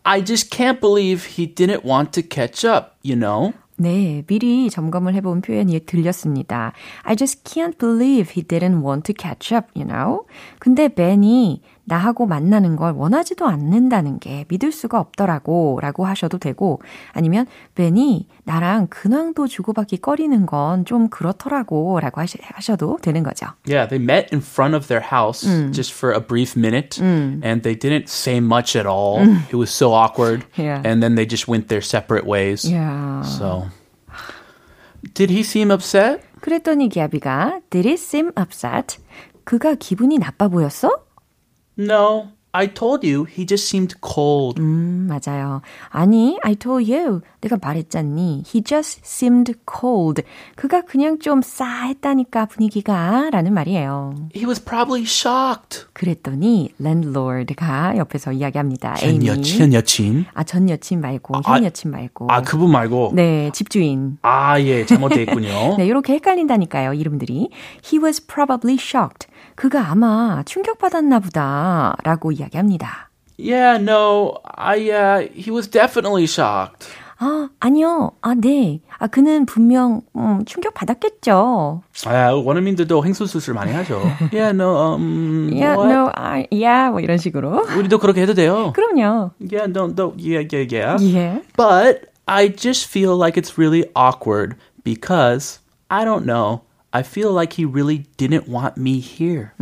I 0.04 0.20
just 0.20 0.50
can't 0.50 0.80
believe 0.80 1.36
he 1.36 1.46
didn't 1.46 1.84
want 1.84 2.12
to 2.12 2.22
catch 2.22 2.64
up, 2.64 2.96
you 3.02 3.16
know? 3.16 3.52
네, 3.78 4.24
미리 4.26 4.70
점검을 4.70 5.14
해본 5.14 5.42
표현이 5.42 5.80
들렸습니다. 5.80 6.72
I 7.02 7.14
just 7.14 7.44
can't 7.44 7.76
believe 7.78 8.32
he 8.34 8.42
didn't 8.42 8.82
want 8.82 9.04
to 9.04 9.14
catch 9.14 9.54
up, 9.54 9.68
you 9.76 9.86
know? 9.86 10.26
근데 10.60 10.88
벤이 10.88 11.60
나하고 11.91 12.25
만나는 12.25 12.77
걸 12.77 12.93
원하지도 12.93 13.47
않는다는 13.47 14.19
게 14.19 14.45
믿을 14.47 14.71
수가 14.71 14.97
없더라고 14.97 15.79
라고 15.81 16.05
하셔도 16.05 16.37
되고 16.37 16.79
아니면 17.11 17.47
벤이 17.75 18.27
나랑 18.45 18.87
근황도 18.89 19.47
주고받기 19.47 19.97
꺼리는 19.97 20.45
건 20.45 20.85
좀 20.85 21.09
그렇더라고 21.09 21.99
라고 21.99 22.21
하셔도 22.21 22.97
되는 23.01 23.23
거죠. 23.23 23.47
Yeah, 23.67 23.87
they 23.89 23.99
met 24.01 24.29
in 24.31 24.41
front 24.41 24.73
of 24.73 24.87
their 24.87 25.03
house 25.03 25.45
just 25.73 25.91
for 25.93 26.15
a 26.15 26.21
brief 26.21 26.55
minute, 26.57 26.97
and 27.01 27.61
they 27.61 27.75
didn't 27.75 28.07
say 28.07 28.39
much 28.39 28.77
at 28.79 28.85
all. 28.87 29.19
It 29.49 29.57
was 29.57 29.69
so 29.69 29.91
awkward. 29.93 30.45
Yeah. 30.55 30.81
And 30.85 31.03
then 31.03 31.15
they 31.15 31.27
just 31.27 31.47
went 31.49 31.67
their 31.67 31.81
separate 31.81 32.25
ways. 32.25 32.63
Yeah. 32.63 33.21
So, 33.23 33.67
did 35.13 35.29
he 35.29 35.41
seem 35.43 35.71
upset? 35.71 36.21
그랬더니 36.39 36.89
기아비가 36.89 37.59
Did 37.69 37.87
it 37.87 37.99
seem 38.01 38.31
upset? 38.39 38.97
그가 39.43 39.75
기분이 39.75 40.17
나빠 40.17 40.47
보였어? 40.47 40.89
No, 41.76 42.32
I 42.54 42.66
told 42.66 43.04
you 43.04 43.24
he 43.24 43.44
just 43.44 43.68
seemed 43.68 44.00
cold. 44.00 44.58
음, 44.58 45.06
맞아요. 45.08 45.60
아니, 45.90 46.38
I 46.42 46.54
told 46.54 46.86
you. 46.90 47.20
내가 47.41 47.57
말했잖니. 47.61 48.43
He 48.45 48.63
just 48.63 49.01
seemed 49.03 49.53
cold. 49.67 50.23
그가 50.55 50.81
그냥 50.81 51.19
좀 51.19 51.41
싸했다니까 51.41 52.45
분위기가 52.45 53.29
라는 53.31 53.53
말이에요. 53.53 54.13
He 54.35 54.45
was 54.45 54.63
probably 54.63 55.03
shocked. 55.03 55.87
그랬더니 55.93 56.73
landlord가 56.79 57.97
옆에서 57.97 58.31
이야기합니다. 58.31 58.95
현 58.97 59.09
에이미. 59.09 59.27
여친, 59.27 59.61
현 59.61 59.73
여친. 59.73 60.25
아, 60.33 60.43
전 60.43 60.69
여친 60.69 61.01
말고 61.01 61.37
아, 61.37 61.41
현 61.55 61.65
여친 61.65 61.91
말고. 61.91 62.27
아, 62.29 62.41
그분 62.41 62.71
말고. 62.71 63.11
네, 63.15 63.49
집주인. 63.53 64.17
아, 64.21 64.59
예, 64.61 64.85
잘못돼 64.85 65.23
있군요. 65.23 65.75
네, 65.77 65.85
이렇게 65.85 66.13
헷갈린다니까요, 66.13 66.93
이름들이. 66.93 67.49
He 67.83 67.99
was 68.01 68.25
probably 68.25 68.77
shocked. 68.79 69.27
그가 69.55 69.89
아마 69.89 70.43
충격받았나 70.45 71.19
보다. 71.19 71.95
라고 72.03 72.31
이야기합니다. 72.31 73.09
Yeah, 73.39 73.79
no, 73.79 74.37
I, 74.43 74.91
uh, 74.91 75.27
he 75.33 75.49
was 75.49 75.67
definitely 75.67 76.25
shocked. 76.27 76.87
아, 77.23 77.49
아니요. 77.59 78.13
아, 78.21 78.33
네. 78.33 78.81
아, 78.97 79.05
그는 79.05 79.45
분명, 79.45 80.01
음, 80.15 80.43
충격받았겠죠. 80.43 81.83
아, 82.07 82.31
원어민들도 82.33 83.05
횡수수술 83.05 83.53
많이 83.53 83.71
하죠. 83.73 84.01
Yeah, 84.33 84.51
no, 84.53 84.75
um, 84.95 85.51
Yeah, 85.53 85.77
what? 85.77 85.87
no, 85.93 86.09
I, 86.15 86.47
yeah, 86.51 86.89
뭐 86.89 86.99
이런 86.99 87.19
식으로. 87.19 87.63
우리도 87.77 87.99
그렇게 87.99 88.21
해도 88.21 88.33
돼요. 88.33 88.73
그럼요. 88.75 89.31
Yeah, 89.39 89.67
no, 89.71 89.85
no, 89.95 90.13
yeah, 90.17 90.41
yeah, 90.51 90.65
yeah. 90.67 90.97
예. 90.99 91.41
But 91.55 92.09
I 92.27 92.47
just 92.49 92.87
feel 92.89 93.15
like 93.15 93.37
it's 93.37 93.55
really 93.55 93.85
awkward 93.95 94.55
because 94.83 95.59
I 95.91 96.03
don't 96.05 96.25
know. 96.25 96.61
I 96.93 97.03
feel 97.03 97.31
like 97.31 97.53
he 97.53 97.63
really 97.65 98.05
didn't 98.17 98.49
want 98.49 98.75
me 98.75 98.99
here. 98.99 99.53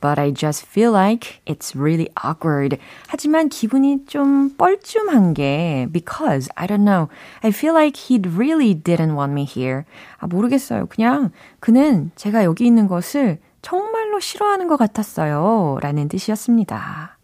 But 0.00 0.18
I 0.18 0.30
just 0.32 0.64
feel 0.64 0.90
like 0.90 1.42
it's 1.44 1.76
really 1.76 2.08
awkward. 2.16 2.78
하지만 3.08 3.48
기분이 3.50 4.06
좀 4.06 4.56
뻘쭘한 4.56 5.34
게 5.34 5.86
because 5.92 6.48
I 6.56 6.66
don't 6.66 6.84
know. 6.84 7.08
I 7.42 7.50
feel 7.50 7.74
like 7.74 7.96
he 8.08 8.18
really 8.24 8.74
didn't 8.74 9.14
want 9.16 9.32
me 9.32 9.44
here. 9.44 9.84
아, 10.18 10.26
모르겠어요. 10.26 10.86
그냥 10.86 11.30
그는 11.60 12.10
제가 12.16 12.44
여기 12.44 12.64
있는 12.66 12.86
것을 12.88 13.38
정말로 13.60 14.18
싫어하는 14.20 14.66
것 14.68 14.76
같았어요. 14.78 15.76
라는 15.82 16.08
뜻이었습니다. 16.08 17.18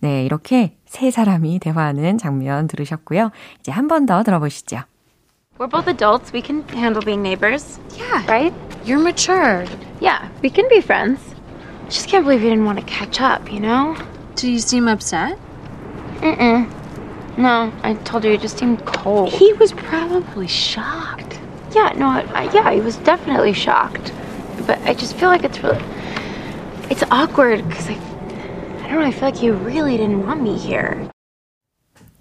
네, 0.00 0.24
이렇게 0.26 0.76
세 0.84 1.10
사람이 1.10 1.58
대화하는 1.60 2.18
장면 2.18 2.66
들으셨고요. 2.66 3.30
이제 3.60 3.72
한 3.72 3.88
번 3.88 4.04
더 4.04 4.22
들어보시죠. 4.22 4.80
We're 5.56 5.68
both 5.68 5.86
adults. 5.86 6.32
We 6.32 6.42
can 6.42 6.66
handle 6.68 7.00
being 7.00 7.22
neighbors. 7.22 7.78
Yeah. 7.96 8.26
Right? 8.26 8.52
You're 8.84 8.98
mature. 8.98 9.64
Yeah, 10.00 10.28
we 10.42 10.50
can 10.50 10.68
be 10.68 10.80
friends. 10.80 11.20
I 11.82 11.88
Just 11.88 12.08
can't 12.08 12.24
believe 12.24 12.42
you 12.42 12.48
didn't 12.50 12.64
want 12.64 12.80
to 12.80 12.84
catch 12.86 13.20
up, 13.20 13.52
you 13.52 13.60
know? 13.60 13.96
Do 14.34 14.50
you 14.50 14.58
seem 14.58 14.88
upset? 14.88 15.38
Mm-mm. 16.16 16.68
No, 17.38 17.72
I 17.84 17.94
told 17.94 18.24
you 18.24 18.32
he 18.32 18.36
just 18.36 18.58
seemed 18.58 18.84
cold. 18.84 19.32
He 19.32 19.52
was 19.52 19.72
probably 19.72 20.48
shocked. 20.48 21.38
Yeah, 21.72 21.92
no, 21.96 22.06
I, 22.08 22.22
I, 22.34 22.52
yeah, 22.52 22.72
he 22.72 22.80
was 22.80 22.96
definitely 22.96 23.52
shocked. 23.52 24.12
But 24.66 24.80
I 24.80 24.94
just 24.94 25.14
feel 25.14 25.28
like 25.28 25.44
it's 25.44 25.62
really. 25.62 25.82
It's 26.90 27.04
awkward 27.12 27.66
because 27.68 27.88
I. 27.88 27.94
I 27.94 28.88
don't 28.88 29.00
know, 29.00 29.06
I 29.06 29.12
feel 29.12 29.30
like 29.30 29.42
you 29.42 29.52
really 29.54 29.96
didn't 29.96 30.26
want 30.26 30.42
me 30.42 30.58
here. 30.58 31.08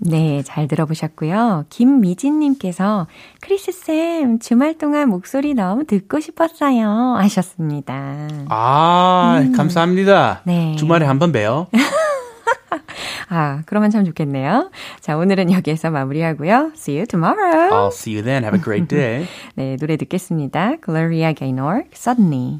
네, 0.06 0.42
잘 0.44 0.68
들어보셨고요. 0.68 1.66
김미진님께서 1.70 3.08
크리스쌤, 3.42 4.40
주말 4.40 4.78
동안 4.78 5.10
목소리 5.10 5.54
너무 5.54 5.86
듣고 5.86 6.20
싶었어요. 6.20 7.16
하셨습니다. 7.20 8.28
아, 8.50 9.40
음. 9.42 9.54
감사합니다. 9.54 10.42
네. 10.46 10.76
주말에 10.76 11.06
한 11.06 11.20
번 11.20 11.32
봬요. 11.32 11.68
아, 13.30 13.62
그러면 13.66 13.90
참 13.92 14.04
좋겠네요. 14.06 14.70
자, 15.00 15.18
오늘은 15.18 15.52
여기에서 15.52 15.90
마무리하고요. 15.90 16.72
See 16.76 16.98
you 16.98 17.06
tomorrow. 17.08 17.70
I'll 17.72 17.88
see 17.92 18.14
you 18.16 18.24
then. 18.24 18.44
Have 18.44 18.60
a 18.60 18.62
great 18.62 18.88
day. 18.88 19.26
네, 19.56 19.78
노래 19.78 19.96
듣겠습니다. 19.98 20.76
Gloria 20.84 21.34
Gaynor, 21.34 21.84
Suddenly. 21.94 22.60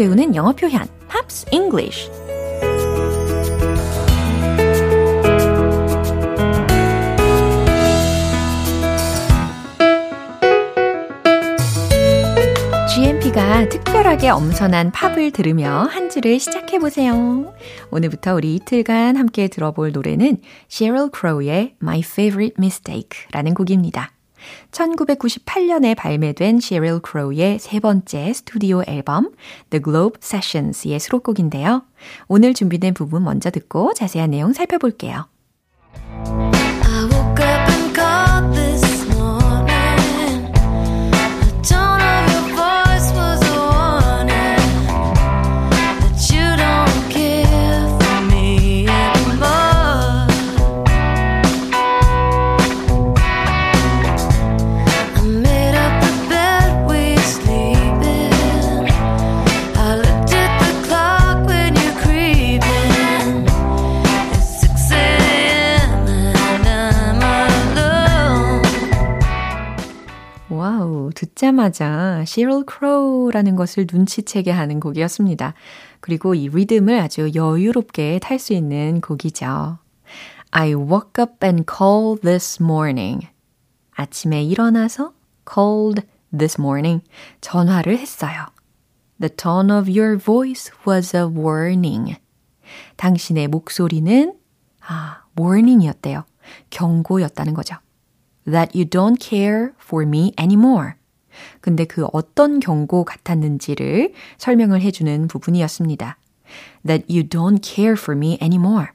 배우는 0.00 0.34
영어 0.34 0.50
표현 0.52 0.88
Pops 1.08 1.44
English 1.52 2.10
GMP가 12.88 13.68
특별하게 13.68 14.30
엄선한 14.30 14.92
팝을 14.92 15.32
들으며 15.32 15.86
한 15.90 16.08
주를 16.08 16.40
시작해 16.40 16.78
보세요. 16.78 17.54
오늘부터 17.90 18.34
우리 18.34 18.54
이틀간 18.54 19.16
함께 19.16 19.48
들어볼 19.48 19.92
노래는 19.92 20.38
Sheryl 20.70 21.10
Crow의 21.14 21.74
My 21.82 21.98
Favorite 21.98 22.54
Mistake라는 22.58 23.52
곡입니다. 23.52 24.12
1998년에 24.70 25.96
발매된 25.96 26.56
Sheryl 26.62 27.00
Crow의 27.04 27.58
세 27.58 27.80
번째 27.80 28.32
스튜디오 28.32 28.82
앨범 28.86 29.30
The 29.70 29.82
Globe 29.82 30.18
Sessions의 30.22 30.98
수록곡인데요. 31.00 31.82
오늘 32.28 32.54
준비된 32.54 32.94
부분 32.94 33.24
먼저 33.24 33.50
듣고 33.50 33.94
자세한 33.94 34.30
내용 34.30 34.52
살펴볼게요. 34.52 35.26
듣자마자 71.40 72.22
Sheryl 72.26 72.64
Crow라는 72.70 73.56
것을 73.56 73.86
눈치채게 73.90 74.50
하는 74.50 74.78
곡이었습니다. 74.78 75.54
그리고 76.00 76.34
이 76.34 76.48
리듬을 76.48 77.00
아주 77.00 77.30
여유롭게 77.34 78.18
탈 78.22 78.38
수 78.38 78.52
있는 78.52 79.00
곡이죠. 79.00 79.78
I 80.50 80.74
woke 80.74 81.12
up 81.18 81.44
and 81.44 81.64
called 81.66 82.20
this 82.20 82.62
morning. 82.62 83.26
아침에 83.92 84.42
일어나서 84.44 85.14
called 85.50 86.02
this 86.36 86.60
morning. 86.60 87.02
전화를 87.40 87.98
했어요. 87.98 88.46
The 89.18 89.34
tone 89.34 89.72
of 89.72 89.90
your 89.90 90.18
voice 90.18 90.70
was 90.86 91.16
a 91.16 91.22
warning. 91.22 92.16
당신의 92.96 93.48
목소리는 93.48 94.34
아, 94.86 95.22
warning이었대요. 95.38 96.24
경고였다는 96.68 97.54
거죠. 97.54 97.76
that 98.44 98.76
you 98.76 98.84
don't 98.84 99.18
care 99.18 99.72
for 99.80 100.06
me 100.06 100.32
anymore. 100.38 100.99
근데 101.60 101.84
그 101.84 102.06
어떤 102.12 102.60
경고 102.60 103.04
같았는지를 103.04 104.12
설명을 104.38 104.80
해주는 104.80 105.28
부분이었습니다. 105.28 106.16
That 106.86 107.06
you 107.08 107.28
don't 107.28 107.60
care 107.62 107.92
for 107.92 108.16
me 108.16 108.38
anymore. 108.42 108.88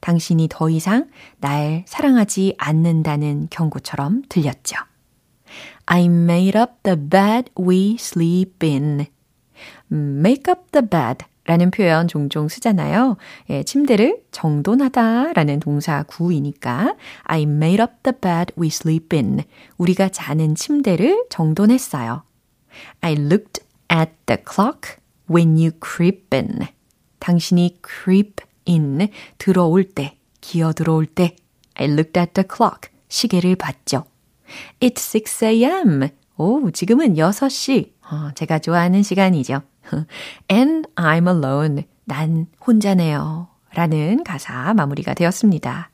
당신이 0.00 0.48
더 0.50 0.70
이상 0.70 1.08
날 1.38 1.84
사랑하지 1.86 2.54
않는다는 2.58 3.48
경고처럼 3.50 4.22
들렸죠. 4.28 4.76
I 5.86 6.04
made 6.04 6.58
up 6.58 6.74
the 6.82 6.96
bed 6.96 7.50
we 7.58 7.96
sleep 7.98 8.64
in. 8.66 9.06
make 9.90 10.48
up 10.48 10.70
the 10.72 10.86
bed 10.86 11.26
라는 11.50 11.72
표현 11.72 12.06
종종 12.06 12.46
쓰잖아요. 12.46 13.16
예, 13.48 13.64
침대를 13.64 14.22
정돈하다 14.30 15.32
라는 15.32 15.58
동사 15.58 16.04
구이니까 16.04 16.94
I 17.24 17.42
made 17.42 17.82
up 17.82 17.94
the 18.04 18.14
bed 18.16 18.52
we 18.56 18.68
sleep 18.68 19.16
in. 19.16 19.42
우리가 19.76 20.10
자는 20.10 20.54
침대를 20.54 21.24
정돈했어요. 21.28 22.22
I 23.00 23.14
looked 23.14 23.64
at 23.92 24.12
the 24.26 24.40
clock 24.48 24.94
when 25.28 25.56
you 25.56 25.72
creep 25.84 26.32
in. 26.32 26.68
당신이 27.18 27.80
creep 27.84 28.44
in, 28.68 29.08
들어올 29.38 29.82
때, 29.82 30.18
기어 30.40 30.72
들어올 30.72 31.04
때 31.04 31.34
I 31.74 31.88
looked 31.88 32.16
at 32.16 32.34
the 32.34 32.46
clock, 32.48 32.92
시계를 33.08 33.56
봤죠. 33.56 34.04
It's 34.78 35.16
6 35.16 35.44
a.m. 35.46 36.10
오, 36.36 36.70
지금은 36.70 37.14
6시. 37.14 37.90
어, 38.02 38.30
제가 38.36 38.60
좋아하는 38.60 39.02
시간이죠. 39.02 39.62
And 40.50 40.88
I'm 40.96 41.28
alone. 41.28 41.84
난 42.04 42.46
혼자네요. 42.66 43.48
라는 43.74 44.24
가사 44.24 44.74
마무리가 44.74 45.14
되었습니다. 45.14 45.90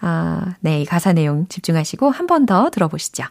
아, 0.00 0.54
네, 0.60 0.82
이 0.82 0.84
가사 0.84 1.12
내용 1.12 1.48
집중하시고 1.48 2.10
한 2.10 2.26
번 2.26 2.46
더 2.46 2.70
들어보시죠. 2.70 3.24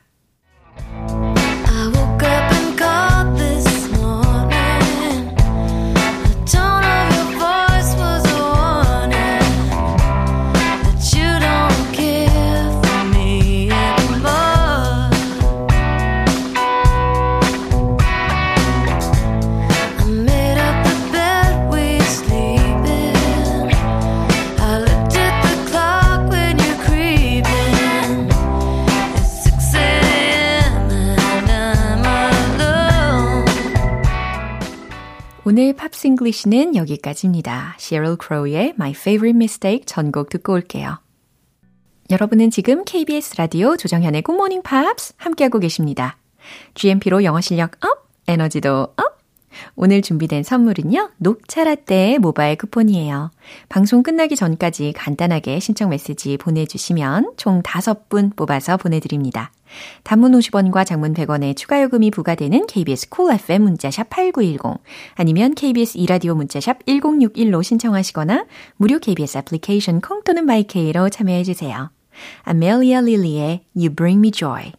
Pops 36.28 36.40
English는 36.40 36.76
여기까지입니다. 36.76 37.76
Sheryl 37.80 38.18
Crow의 38.22 38.74
My 38.76 38.92
Favorite 38.92 39.36
Mistake 39.36 39.86
전곡 39.86 40.30
듣고 40.30 40.54
올게요. 40.54 41.00
여러분은 42.10 42.50
지금 42.52 42.84
KBS 42.86 43.36
라디오 43.38 43.78
조정현의 43.78 44.24
Good 44.24 44.36
Morning 44.36 44.64
Pops 44.68 45.14
함께하고 45.18 45.60
계십니다. 45.60 46.18
GMP로 46.74 47.24
영어 47.24 47.42
실력 47.42 47.84
업, 47.86 48.10
에너지도 48.28 48.94
업, 48.96 49.17
오늘 49.76 50.02
준비된 50.02 50.44
선물은요, 50.44 51.12
녹차라떼 51.18 52.18
모바일 52.20 52.58
쿠폰이에요. 52.58 53.32
방송 53.70 54.04
끝나기 54.04 54.36
전까지 54.36 54.94
간단하게 54.94 55.60
신청 55.60 55.90
메시지 55.90 56.38
보내주시면 56.38 57.34
총 57.38 57.62
5분 57.62 58.36
뽑아서 58.36 58.78
보내드립니다. 58.78 59.52
단문 60.04 60.32
50원과 60.32 60.86
장문 60.86 61.14
100원의 61.14 61.56
추가 61.56 61.82
요금이 61.82 62.12
부과되는 62.12 62.68
KBS 62.68 63.10
cool 63.10 63.40
FM 63.40 63.64
문자샵 63.64 64.10
8910 64.10 64.82
아니면 65.16 65.54
KBS 65.54 65.98
이라디오 65.98 66.36
문자샵 66.36 66.86
1061로 66.86 67.64
신청하시거나 67.64 68.46
무료 68.78 69.00
KBS 69.00 69.40
애플리케이션 69.40 70.02
콩 70.02 70.24
또는 70.24 70.46
마이케이로 70.46 71.10
참여해 71.10 71.44
주세요. 71.44 71.92
아멜리아 72.44 73.02
릴리의 73.02 73.66
You 73.76 73.94
Bring 73.94 74.20
Me 74.20 74.32
Joy 74.32 74.72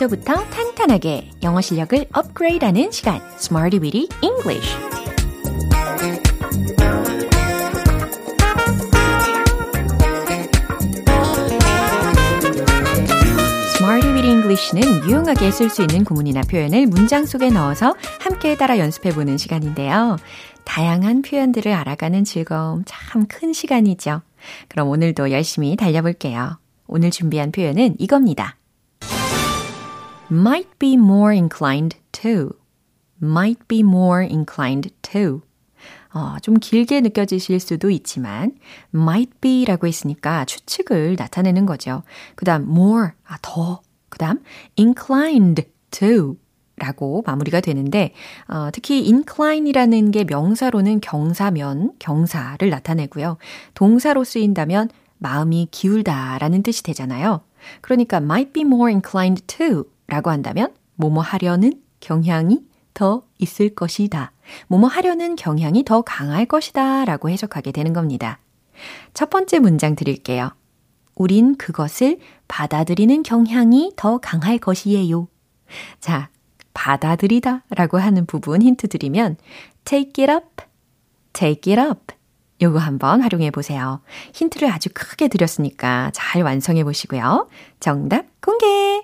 기초부터 0.00 0.34
탄탄하게 0.48 1.30
영어 1.42 1.60
실력을 1.60 2.06
업그레이드하는 2.12 2.90
시간 2.90 3.20
Smarty 3.36 3.80
Weedy 3.82 4.08
English 4.22 4.74
English는 14.22 15.08
유용하게 15.08 15.50
쓸 15.50 15.70
수 15.70 15.82
있는 15.82 16.04
구문이나 16.04 16.42
표현을 16.42 16.86
문장 16.86 17.26
속에 17.26 17.50
넣어서 17.50 17.94
함께 18.20 18.56
따라 18.56 18.78
연습해 18.78 19.10
보는 19.10 19.38
시간인데요. 19.38 20.16
다양한 20.64 21.22
표현들을 21.22 21.72
알아가는 21.72 22.24
즐거움 22.24 22.84
참 22.86 23.26
큰 23.26 23.52
시간이죠. 23.52 24.22
그럼 24.68 24.88
오늘도 24.88 25.30
열심히 25.30 25.76
달려볼게요. 25.76 26.58
오늘 26.86 27.10
준비한 27.10 27.52
표현은 27.52 27.96
이겁니다. 27.98 28.59
Might 30.30 30.68
be 30.78 30.94
more 30.94 31.32
inclined 31.32 31.96
to. 32.12 32.54
might 33.20 33.66
be 33.68 33.80
more 33.80 34.22
inclined 34.22 34.90
to. 35.02 35.42
어, 36.12 36.36
좀 36.42 36.56
길게 36.56 37.00
느껴지실 37.02 37.60
수도 37.60 37.90
있지만 37.90 38.56
might 38.94 39.32
be라고 39.40 39.86
했으니까 39.86 40.44
추측을 40.44 41.16
나타내는 41.18 41.66
거죠. 41.66 42.02
그 42.34 42.44
다음 42.44 42.62
more, 42.62 43.10
아, 43.26 43.36
더. 43.42 43.80
그 44.08 44.18
다음 44.18 44.42
inclined 44.78 45.64
to 45.90 46.36
라고 46.76 47.22
마무리가 47.26 47.60
되는데 47.60 48.12
어, 48.48 48.70
특히 48.72 49.02
incline이라는 49.04 50.10
게 50.10 50.24
명사로는 50.24 51.00
경사면, 51.00 51.92
경사를 51.98 52.68
나타내고요. 52.68 53.36
동사로 53.74 54.24
쓰인다면 54.24 54.88
마음이 55.18 55.68
기울다라는 55.70 56.62
뜻이 56.62 56.82
되잖아요. 56.82 57.42
그러니까 57.82 58.16
might 58.16 58.52
be 58.52 58.62
more 58.62 58.90
inclined 58.90 59.42
to 59.46 59.84
라고 60.10 60.30
한다면 60.30 60.74
뭐뭐 60.96 61.22
하려는 61.22 61.72
경향이 62.00 62.60
더 62.92 63.22
있을 63.38 63.74
것이다. 63.74 64.32
뭐뭐 64.68 64.88
하려는 64.88 65.36
경향이 65.36 65.84
더 65.84 66.02
강할 66.02 66.44
것이다 66.44 67.04
라고 67.04 67.30
해석하게 67.30 67.72
되는 67.72 67.92
겁니다. 67.92 68.38
첫 69.14 69.30
번째 69.30 69.60
문장 69.60 69.94
드릴게요. 69.94 70.52
우린 71.14 71.56
그것을 71.56 72.18
받아들이는 72.48 73.22
경향이 73.22 73.92
더 73.96 74.18
강할 74.18 74.58
것이에요. 74.58 75.28
자, 76.00 76.30
받아들이다 76.74 77.64
라고 77.70 77.98
하는 77.98 78.26
부분 78.26 78.62
힌트 78.62 78.88
드리면 78.88 79.36
take 79.84 80.24
it 80.24 80.32
up, 80.32 80.64
take 81.32 81.72
it 81.72 81.80
up. 81.80 82.14
요거 82.62 82.78
한번 82.78 83.22
활용해 83.22 83.50
보세요. 83.50 84.02
힌트를 84.34 84.70
아주 84.70 84.90
크게 84.92 85.28
드렸으니까 85.28 86.10
잘 86.12 86.42
완성해 86.42 86.84
보시고요. 86.84 87.48
정답 87.80 88.26
공개! 88.40 88.99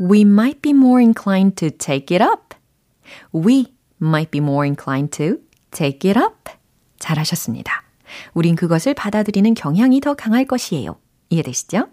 We 0.00 0.20
might 0.20 0.62
be 0.62 0.70
more 0.70 1.00
inclined 1.00 1.56
to 1.56 1.70
take 1.70 2.14
it 2.14 2.22
up. 2.22 2.54
We 3.32 3.74
might 4.00 4.30
be 4.30 4.40
more 4.40 4.66
inclined 4.66 5.16
to 5.18 5.38
take 5.70 6.08
it 6.10 6.18
up. 6.18 6.50
잘하셨습니다. 6.98 7.82
우린 8.34 8.56
그것을 8.56 8.94
받아들이는 8.94 9.54
경향이 9.54 10.00
더 10.00 10.14
강할 10.14 10.44
것이에요. 10.44 10.96
이해되시죠? 11.30 11.88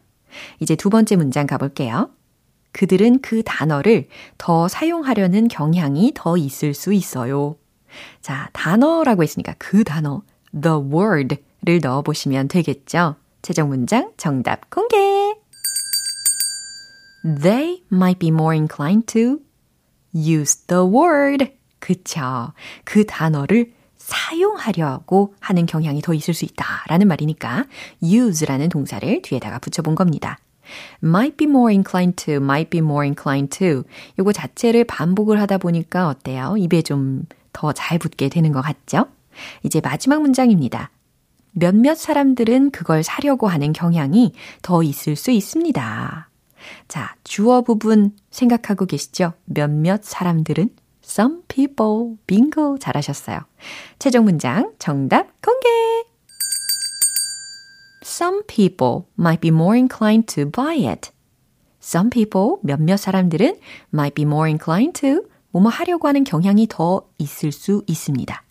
이제 0.59 0.75
두 0.75 0.89
번째 0.89 1.15
문장 1.15 1.47
가볼게요. 1.47 2.11
그들은 2.71 3.21
그 3.21 3.41
단어를 3.43 4.07
더 4.37 4.67
사용하려는 4.67 5.47
경향이 5.47 6.11
더 6.13 6.37
있을 6.37 6.73
수 6.73 6.93
있어요. 6.93 7.55
자, 8.21 8.49
단어라고 8.53 9.23
했으니까 9.23 9.55
그 9.57 9.83
단어, 9.83 10.21
the 10.51 10.77
word를 10.77 11.79
넣어보시면 11.81 12.47
되겠죠? 12.47 13.15
최종 13.41 13.69
문장 13.69 14.11
정답 14.17 14.69
공개! 14.69 15.18
They 17.23 17.83
might 17.91 18.19
be 18.19 18.29
more 18.29 18.55
inclined 18.55 19.07
to 19.13 19.39
use 20.13 20.65
the 20.67 20.83
word. 20.83 21.51
그쵸. 21.79 22.53
그 22.83 23.05
단어를 23.05 23.73
사용하려고 23.97 25.33
하는 25.39 25.65
경향이 25.65 26.01
더 26.01 26.13
있을 26.13 26.33
수 26.33 26.45
있다 26.45 26.83
라는 26.87 27.07
말이니까 27.07 27.65
use라는 28.01 28.69
동사를 28.69 29.21
뒤에다가 29.21 29.59
붙여본 29.59 29.95
겁니다. 29.95 30.39
might 31.03 31.37
be 31.37 31.47
more 31.47 31.73
inclined 31.73 32.15
to, 32.23 32.35
might 32.35 32.69
be 32.69 32.79
more 32.79 33.05
inclined 33.05 33.57
to. 33.57 33.83
요거 34.17 34.31
자체를 34.33 34.83
반복을 34.85 35.39
하다 35.41 35.57
보니까 35.57 36.07
어때요? 36.07 36.55
입에 36.57 36.81
좀 36.81 37.25
더 37.51 37.73
잘 37.73 37.97
붙게 37.99 38.29
되는 38.29 38.51
것 38.51 38.61
같죠? 38.61 39.07
이제 39.63 39.81
마지막 39.81 40.21
문장입니다. 40.21 40.91
몇몇 41.51 41.95
사람들은 41.97 42.71
그걸 42.71 43.03
사려고 43.03 43.47
하는 43.47 43.73
경향이 43.73 44.33
더 44.61 44.83
있을 44.83 45.15
수 45.15 45.31
있습니다. 45.31 46.28
자, 46.87 47.15
주어 47.23 47.61
부분 47.61 48.15
생각하고 48.29 48.85
계시죠? 48.85 49.33
몇몇 49.45 50.01
사람들은 50.03 50.69
some 51.03 51.41
people. 51.47 52.17
빙고 52.27 52.77
잘하셨어요. 52.77 53.39
최종 53.97 54.25
문장 54.25 54.73
정답 54.77 55.27
공개! 55.41 55.67
Some 58.03 58.43
people 58.47 59.03
might 59.17 59.41
be 59.41 59.49
more 59.49 59.77
inclined 59.77 60.33
to 60.35 60.49
buy 60.49 60.87
it. 60.87 61.11
Some 61.81 62.09
people, 62.09 62.57
몇몇 62.61 62.97
사람들은 62.97 63.57
might 63.93 64.13
be 64.13 64.23
more 64.23 64.47
inclined 64.47 64.99
to 65.01 65.23
뭐뭐 65.51 65.69
하려고 65.69 66.07
하는 66.07 66.23
경향이 66.23 66.67
더 66.69 67.07
있을 67.17 67.51
수 67.51 67.83
있습니다. 67.87 68.43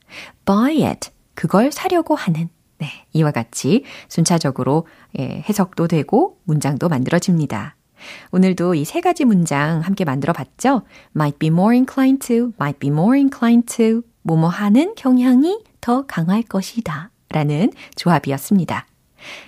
buy 0.45 0.83
it. 0.83 1.11
그걸 1.35 1.71
사려고 1.71 2.15
하는. 2.17 2.49
네, 2.79 2.89
이와 3.13 3.33
같이 3.33 3.85
순차적으로 4.09 4.87
예, 5.19 5.45
해석도 5.49 5.89
되고 5.89 6.39
문장도 6.45 6.89
만들어집니다. 6.89 7.77
오늘도 8.31 8.75
이 8.75 8.85
세 8.85 9.01
가지 9.01 9.25
문장 9.25 9.81
함께 9.81 10.05
만들어 10.05 10.33
봤죠? 10.33 10.83
might 11.15 11.39
be 11.39 11.49
more 11.49 11.75
inclined 11.75 12.27
to, 12.27 12.53
might 12.61 12.79
be 12.79 12.91
more 12.91 13.19
inclined 13.19 13.67
to, 13.77 14.03
뭐뭐 14.23 14.49
하는 14.49 14.95
경향이 14.97 15.61
더 15.81 16.07
강할 16.07 16.43
것이다. 16.43 17.11
라는 17.31 17.71
조합이었습니다. 17.97 18.87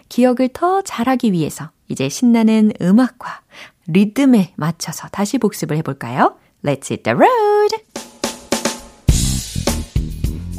기억을 0.08 0.50
더 0.52 0.82
잘하기 0.82 1.32
위해서 1.32 1.70
이제 1.88 2.08
신나는 2.08 2.72
음악과 2.82 3.40
리듬에 3.86 4.52
맞춰서 4.56 5.08
다시 5.08 5.38
복습을 5.38 5.76
해볼까요? 5.78 6.36
Let's 6.64 6.90
hit 6.90 7.02
the 7.04 7.16
road! 7.16 7.76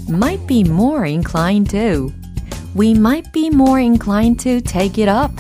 Might 0.10 0.45
be 0.47 0.62
more 0.62 1.08
inclined 1.08 1.69
to. 1.71 2.12
We 2.75 2.91
might 2.91 3.32
be 3.32 3.47
more 3.47 3.80
inclined 3.80 4.39
to 4.43 4.60
take 4.62 5.01
it 5.01 5.10
up. 5.10 5.32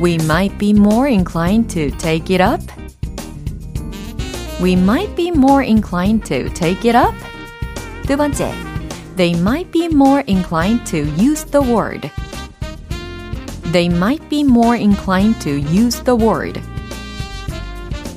We 0.00 0.18
might 0.18 0.58
be 0.58 0.72
more 0.72 1.06
inclined 1.06 1.70
to 1.70 1.90
take 1.92 2.30
it 2.30 2.40
up. 2.40 2.60
We 4.60 4.76
might 4.76 5.14
be 5.16 5.30
more 5.30 5.62
inclined 5.62 6.24
to 6.26 6.48
take 6.50 6.84
it 6.84 6.94
up. 6.94 7.14
두 8.06 8.16
번째, 8.16 8.52
they 9.16 9.34
might 9.34 9.70
be 9.70 9.88
more 9.88 10.20
inclined 10.26 10.86
to 10.86 11.04
use 11.16 11.44
the 11.44 11.62
word. 11.62 12.10
They 13.72 13.88
might 13.88 14.28
be 14.28 14.44
more 14.44 14.76
inclined 14.76 15.40
to 15.42 15.58
use 15.58 16.00
the 16.00 16.14
word. 16.14 16.60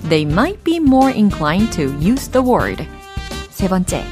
They 0.04 0.26
might 0.26 0.64
be 0.64 0.80
more 0.80 1.10
inclined 1.10 1.72
to 1.74 1.98
use 2.00 2.28
the 2.28 2.42
word. 2.42 2.86
세 3.52 3.68
번째, 3.68 4.04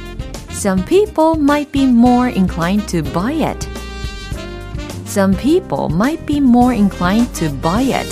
some 0.50 0.84
people 0.84 1.36
might 1.36 1.72
be 1.72 1.86
more 1.86 2.30
inclined 2.30 2.88
to 2.90 3.04
buy 3.04 3.34
it. 3.34 3.69
Some 5.10 5.34
people 5.36 5.90
might 5.90 6.26
be 6.26 6.42
more 6.42 6.74
inclined 6.74 7.34
to 7.36 7.50
buy 7.62 7.82
it. 7.82 8.12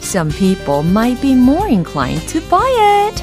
Some 0.00 0.30
people 0.30 0.82
might 0.82 1.20
be 1.20 1.34
more 1.34 1.68
inclined 1.68 2.26
to 2.28 2.40
buy 2.48 2.68
it. 3.10 3.22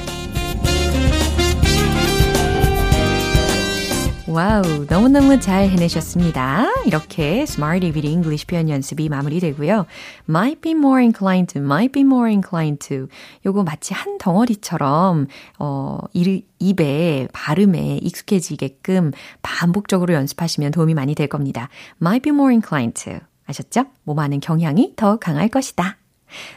와우, 4.28 4.86
너무너무 4.88 5.40
잘 5.42 5.68
해내셨습니다. 5.68 6.65
이렇게 6.87 7.43
Smart 7.43 7.85
EVD 7.85 8.09
English 8.09 8.47
표현 8.47 8.69
연습이 8.69 9.09
마무리되고요. 9.09 9.87
might 10.29 10.61
be 10.61 10.73
more 10.73 11.03
inclined 11.03 11.53
to, 11.53 11.61
might 11.63 11.93
be 11.93 12.03
more 12.03 12.31
inclined 12.31 12.87
to. 12.89 13.09
요거 13.45 13.65
마치 13.65 13.93
한 13.93 14.19
덩어리처럼, 14.19 15.27
어, 15.59 15.99
입에, 16.15 17.29
발음에 17.33 17.99
익숙해지게끔 18.03 19.11
반복적으로 19.43 20.15
연습하시면 20.15 20.71
도움이 20.71 20.95
많이 20.95 21.15
될 21.17 21.27
겁니다. 21.27 21.69
might 22.01 22.23
be 22.23 22.33
more 22.33 22.53
inclined 22.53 23.03
to. 23.05 23.19
아셨죠? 23.47 23.87
몸하는 24.05 24.39
경향이 24.41 24.95
더 24.97 25.17
강할 25.17 25.49
것이다. 25.49 25.97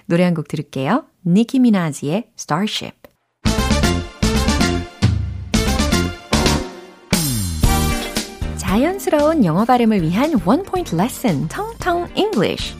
노래 0.06 0.24
한 0.24 0.34
곡 0.36 0.48
들을게요. 0.48 1.06
니키 1.26 1.60
미나지의 1.60 2.30
Starship. 2.38 2.99
자연스러운 8.69 9.45
영어 9.45 9.65
발음을 9.65 10.03
위한 10.03 10.32
원 10.45 10.62
포인트 10.62 10.95
레슨, 10.95 11.47
텅텅 11.47 12.08
English. 12.15 12.75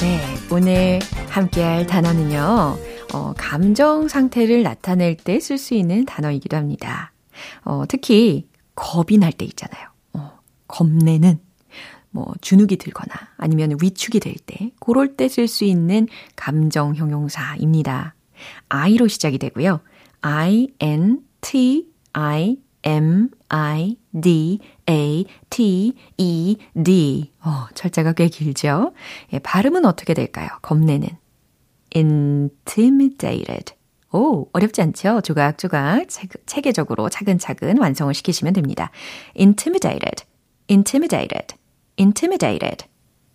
네, 0.00 0.20
오늘 0.50 0.98
함께할 1.28 1.86
단어는요, 1.86 2.76
어, 3.12 3.32
감정 3.36 4.08
상태를 4.08 4.62
나타낼 4.62 5.16
때 5.16 5.36
쓸 5.36 5.58
수 5.58 5.74
있는 5.74 6.04
단어이기도 6.04 6.56
합니다. 6.56 7.12
어, 7.64 7.84
특히 7.88 8.48
겁이 8.74 9.18
날 9.18 9.32
때 9.32 9.44
있잖아요. 9.44 9.88
어, 10.14 10.38
겁내는 10.66 11.38
뭐 12.10 12.32
주눅이 12.40 12.76
들거나 12.76 13.14
아니면 13.36 13.76
위축이 13.80 14.20
될 14.20 14.34
때, 14.46 14.72
그럴 14.80 15.16
때 15.16 15.26
쓸 15.26 15.46
수 15.48 15.64
있는 15.64 16.08
감정 16.36 16.94
형용사입니다. 16.94 18.14
I로 18.68 19.06
시작이 19.08 19.38
되고요. 19.38 19.80
I, 20.22 20.68
N, 20.80 21.20
T, 21.40 21.86
I, 22.12 22.58
M, 22.82 23.28
I, 23.48 23.96
D, 24.20 24.58
A, 24.88 25.26
T, 25.50 25.94
E, 26.16 26.56
D. 26.82 27.32
어, 27.44 27.66
철자가 27.74 28.12
꽤 28.14 28.28
길죠? 28.28 28.92
예, 29.32 29.38
발음은 29.38 29.84
어떻게 29.84 30.14
될까요? 30.14 30.48
겁내는. 30.62 31.08
intimidated. 31.94 33.74
오, 34.12 34.48
어렵지 34.52 34.82
않죠? 34.82 35.20
조각조각 35.20 36.06
체, 36.08 36.60
계적으로 36.60 37.08
차근차근 37.08 37.78
완성을 37.78 38.12
시키시면 38.12 38.54
됩니다. 38.54 38.90
intimidated, 39.38 40.24
intimidated, 40.68 41.54
intimidated. 42.00 42.86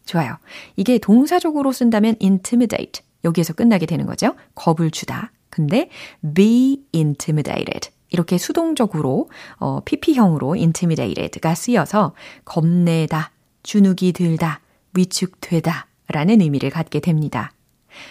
좋아요. 0.06 0.38
이게 0.76 0.98
동사적으로 0.98 1.72
쓴다면 1.72 2.16
intimidate. 2.22 3.04
여기에서 3.24 3.54
끝나게 3.54 3.86
되는 3.86 4.06
거죠. 4.06 4.36
겁을 4.56 4.92
주다. 4.92 5.32
근데 5.50 5.90
be 6.34 6.84
intimidated. 6.94 7.90
이렇게 8.10 8.38
수동적으로 8.38 9.30
어, 9.58 9.82
PP형으로 9.84 10.54
intimidated가 10.54 11.56
쓰여서 11.56 12.14
겁내다, 12.46 13.32
주눅이 13.64 14.12
들다, 14.14 14.62
위축되다 14.94 15.88
라는 16.10 16.42
의미를 16.42 16.70
갖게 16.70 17.00
됩니다. 17.00 17.52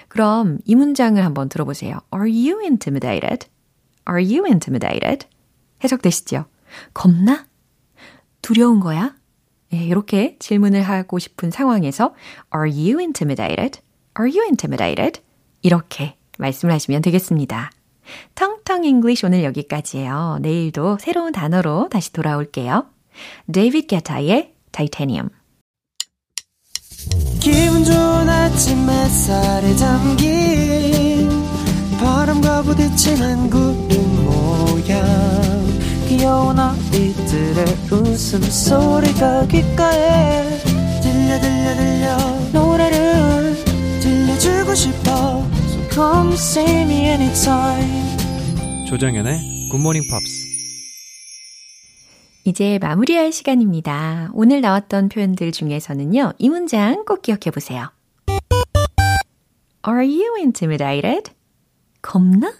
그럼 0.08 0.58
이 0.64 0.74
문장을 0.74 1.22
한번 1.22 1.48
들어보세요. 1.48 2.00
Are 2.14 2.30
you 2.30 2.60
intimidated? 2.60 3.46
Are 4.08 4.22
you 4.24 4.44
intimidated? 4.46 5.26
해석되시죠? 5.82 6.46
겁나? 6.92 7.46
두려운 8.42 8.80
거야? 8.80 9.14
예, 9.74 9.84
이렇게 9.84 10.36
질문을 10.38 10.82
하고 10.82 11.18
싶은 11.18 11.50
상황에서 11.50 12.14
Are 12.54 12.70
you 12.70 12.98
intimidated? 12.98 13.80
Are 14.18 14.30
you 14.30 14.42
intimidated? 14.44 15.20
이렇게 15.62 16.16
말씀을 16.38 16.72
하시면 16.74 17.02
되겠습니다. 17.02 17.70
텅텅 18.34 18.84
English 18.84 19.26
오늘 19.26 19.44
여기까지예요. 19.44 20.38
내일도 20.40 20.98
새로운 21.00 21.32
단어로 21.32 21.88
다시 21.90 22.12
돌아올게요. 22.12 22.86
데이빗 23.52 23.86
게타의 23.88 24.54
타이타니움 24.72 25.30
기분 27.40 27.84
좋은 27.84 28.28
아침 28.28 28.88
햇살에 28.88 29.74
담긴 29.76 31.28
바람과 31.98 32.62
부딪히는 32.62 33.50
구름 33.50 34.24
모양 34.24 35.43
귀여운 36.16 36.56
아이들의 36.56 37.64
웃음소리가 37.90 39.48
귓가에 39.48 40.58
들려 41.02 41.40
들려 41.40 41.74
들려 41.74 42.16
노래를 42.52 43.56
들려주고 44.00 44.74
싶어 44.76 45.10
So 45.66 45.88
come 45.90 46.34
see 46.34 46.82
me 46.82 47.06
anytime 47.08 48.86
조정연의 48.88 49.68
굿모닝 49.72 50.02
팝스 50.08 50.44
이제 52.44 52.78
마무리할 52.80 53.32
시간입니다. 53.32 54.30
오늘 54.34 54.60
나왔던 54.60 55.08
표현들 55.08 55.50
중에서는요, 55.50 56.34
이 56.38 56.48
문장 56.48 57.04
꼭 57.06 57.22
기억해 57.22 57.50
보세요. 57.52 57.90
Are 59.88 60.06
you 60.06 60.36
intimidated? 60.38 61.32
겁나? 62.02 62.52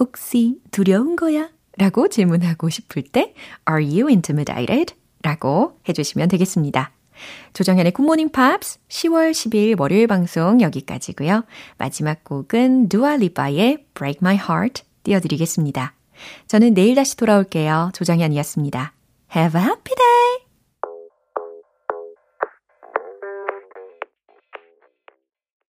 혹시 0.00 0.58
두려운 0.72 1.14
거야? 1.16 1.48
라고 1.76 2.08
질문하고 2.08 2.68
싶을 2.70 3.02
때 3.02 3.34
Are 3.68 3.84
you 3.84 4.08
intimidated? 4.08 4.94
라고 5.22 5.78
해주시면 5.88 6.28
되겠습니다. 6.28 6.92
조정현의 7.52 7.92
굿모닝 7.92 8.30
팝스 8.30 8.78
10월 8.88 9.30
10일 9.30 9.78
월요일 9.80 10.06
방송 10.06 10.60
여기까지고요. 10.60 11.44
마지막 11.78 12.24
곡은 12.24 12.88
두아리바의 12.88 13.86
Break 13.94 14.18
My 14.20 14.36
Heart 14.36 14.82
띄워드리겠습니다. 15.04 15.94
저는 16.48 16.74
내일 16.74 16.94
다시 16.94 17.16
돌아올게요. 17.16 17.90
조정현이었습니다. 17.94 18.92
Have 19.34 19.60
a 19.60 19.66
happy 19.66 19.94
day! 19.96 20.43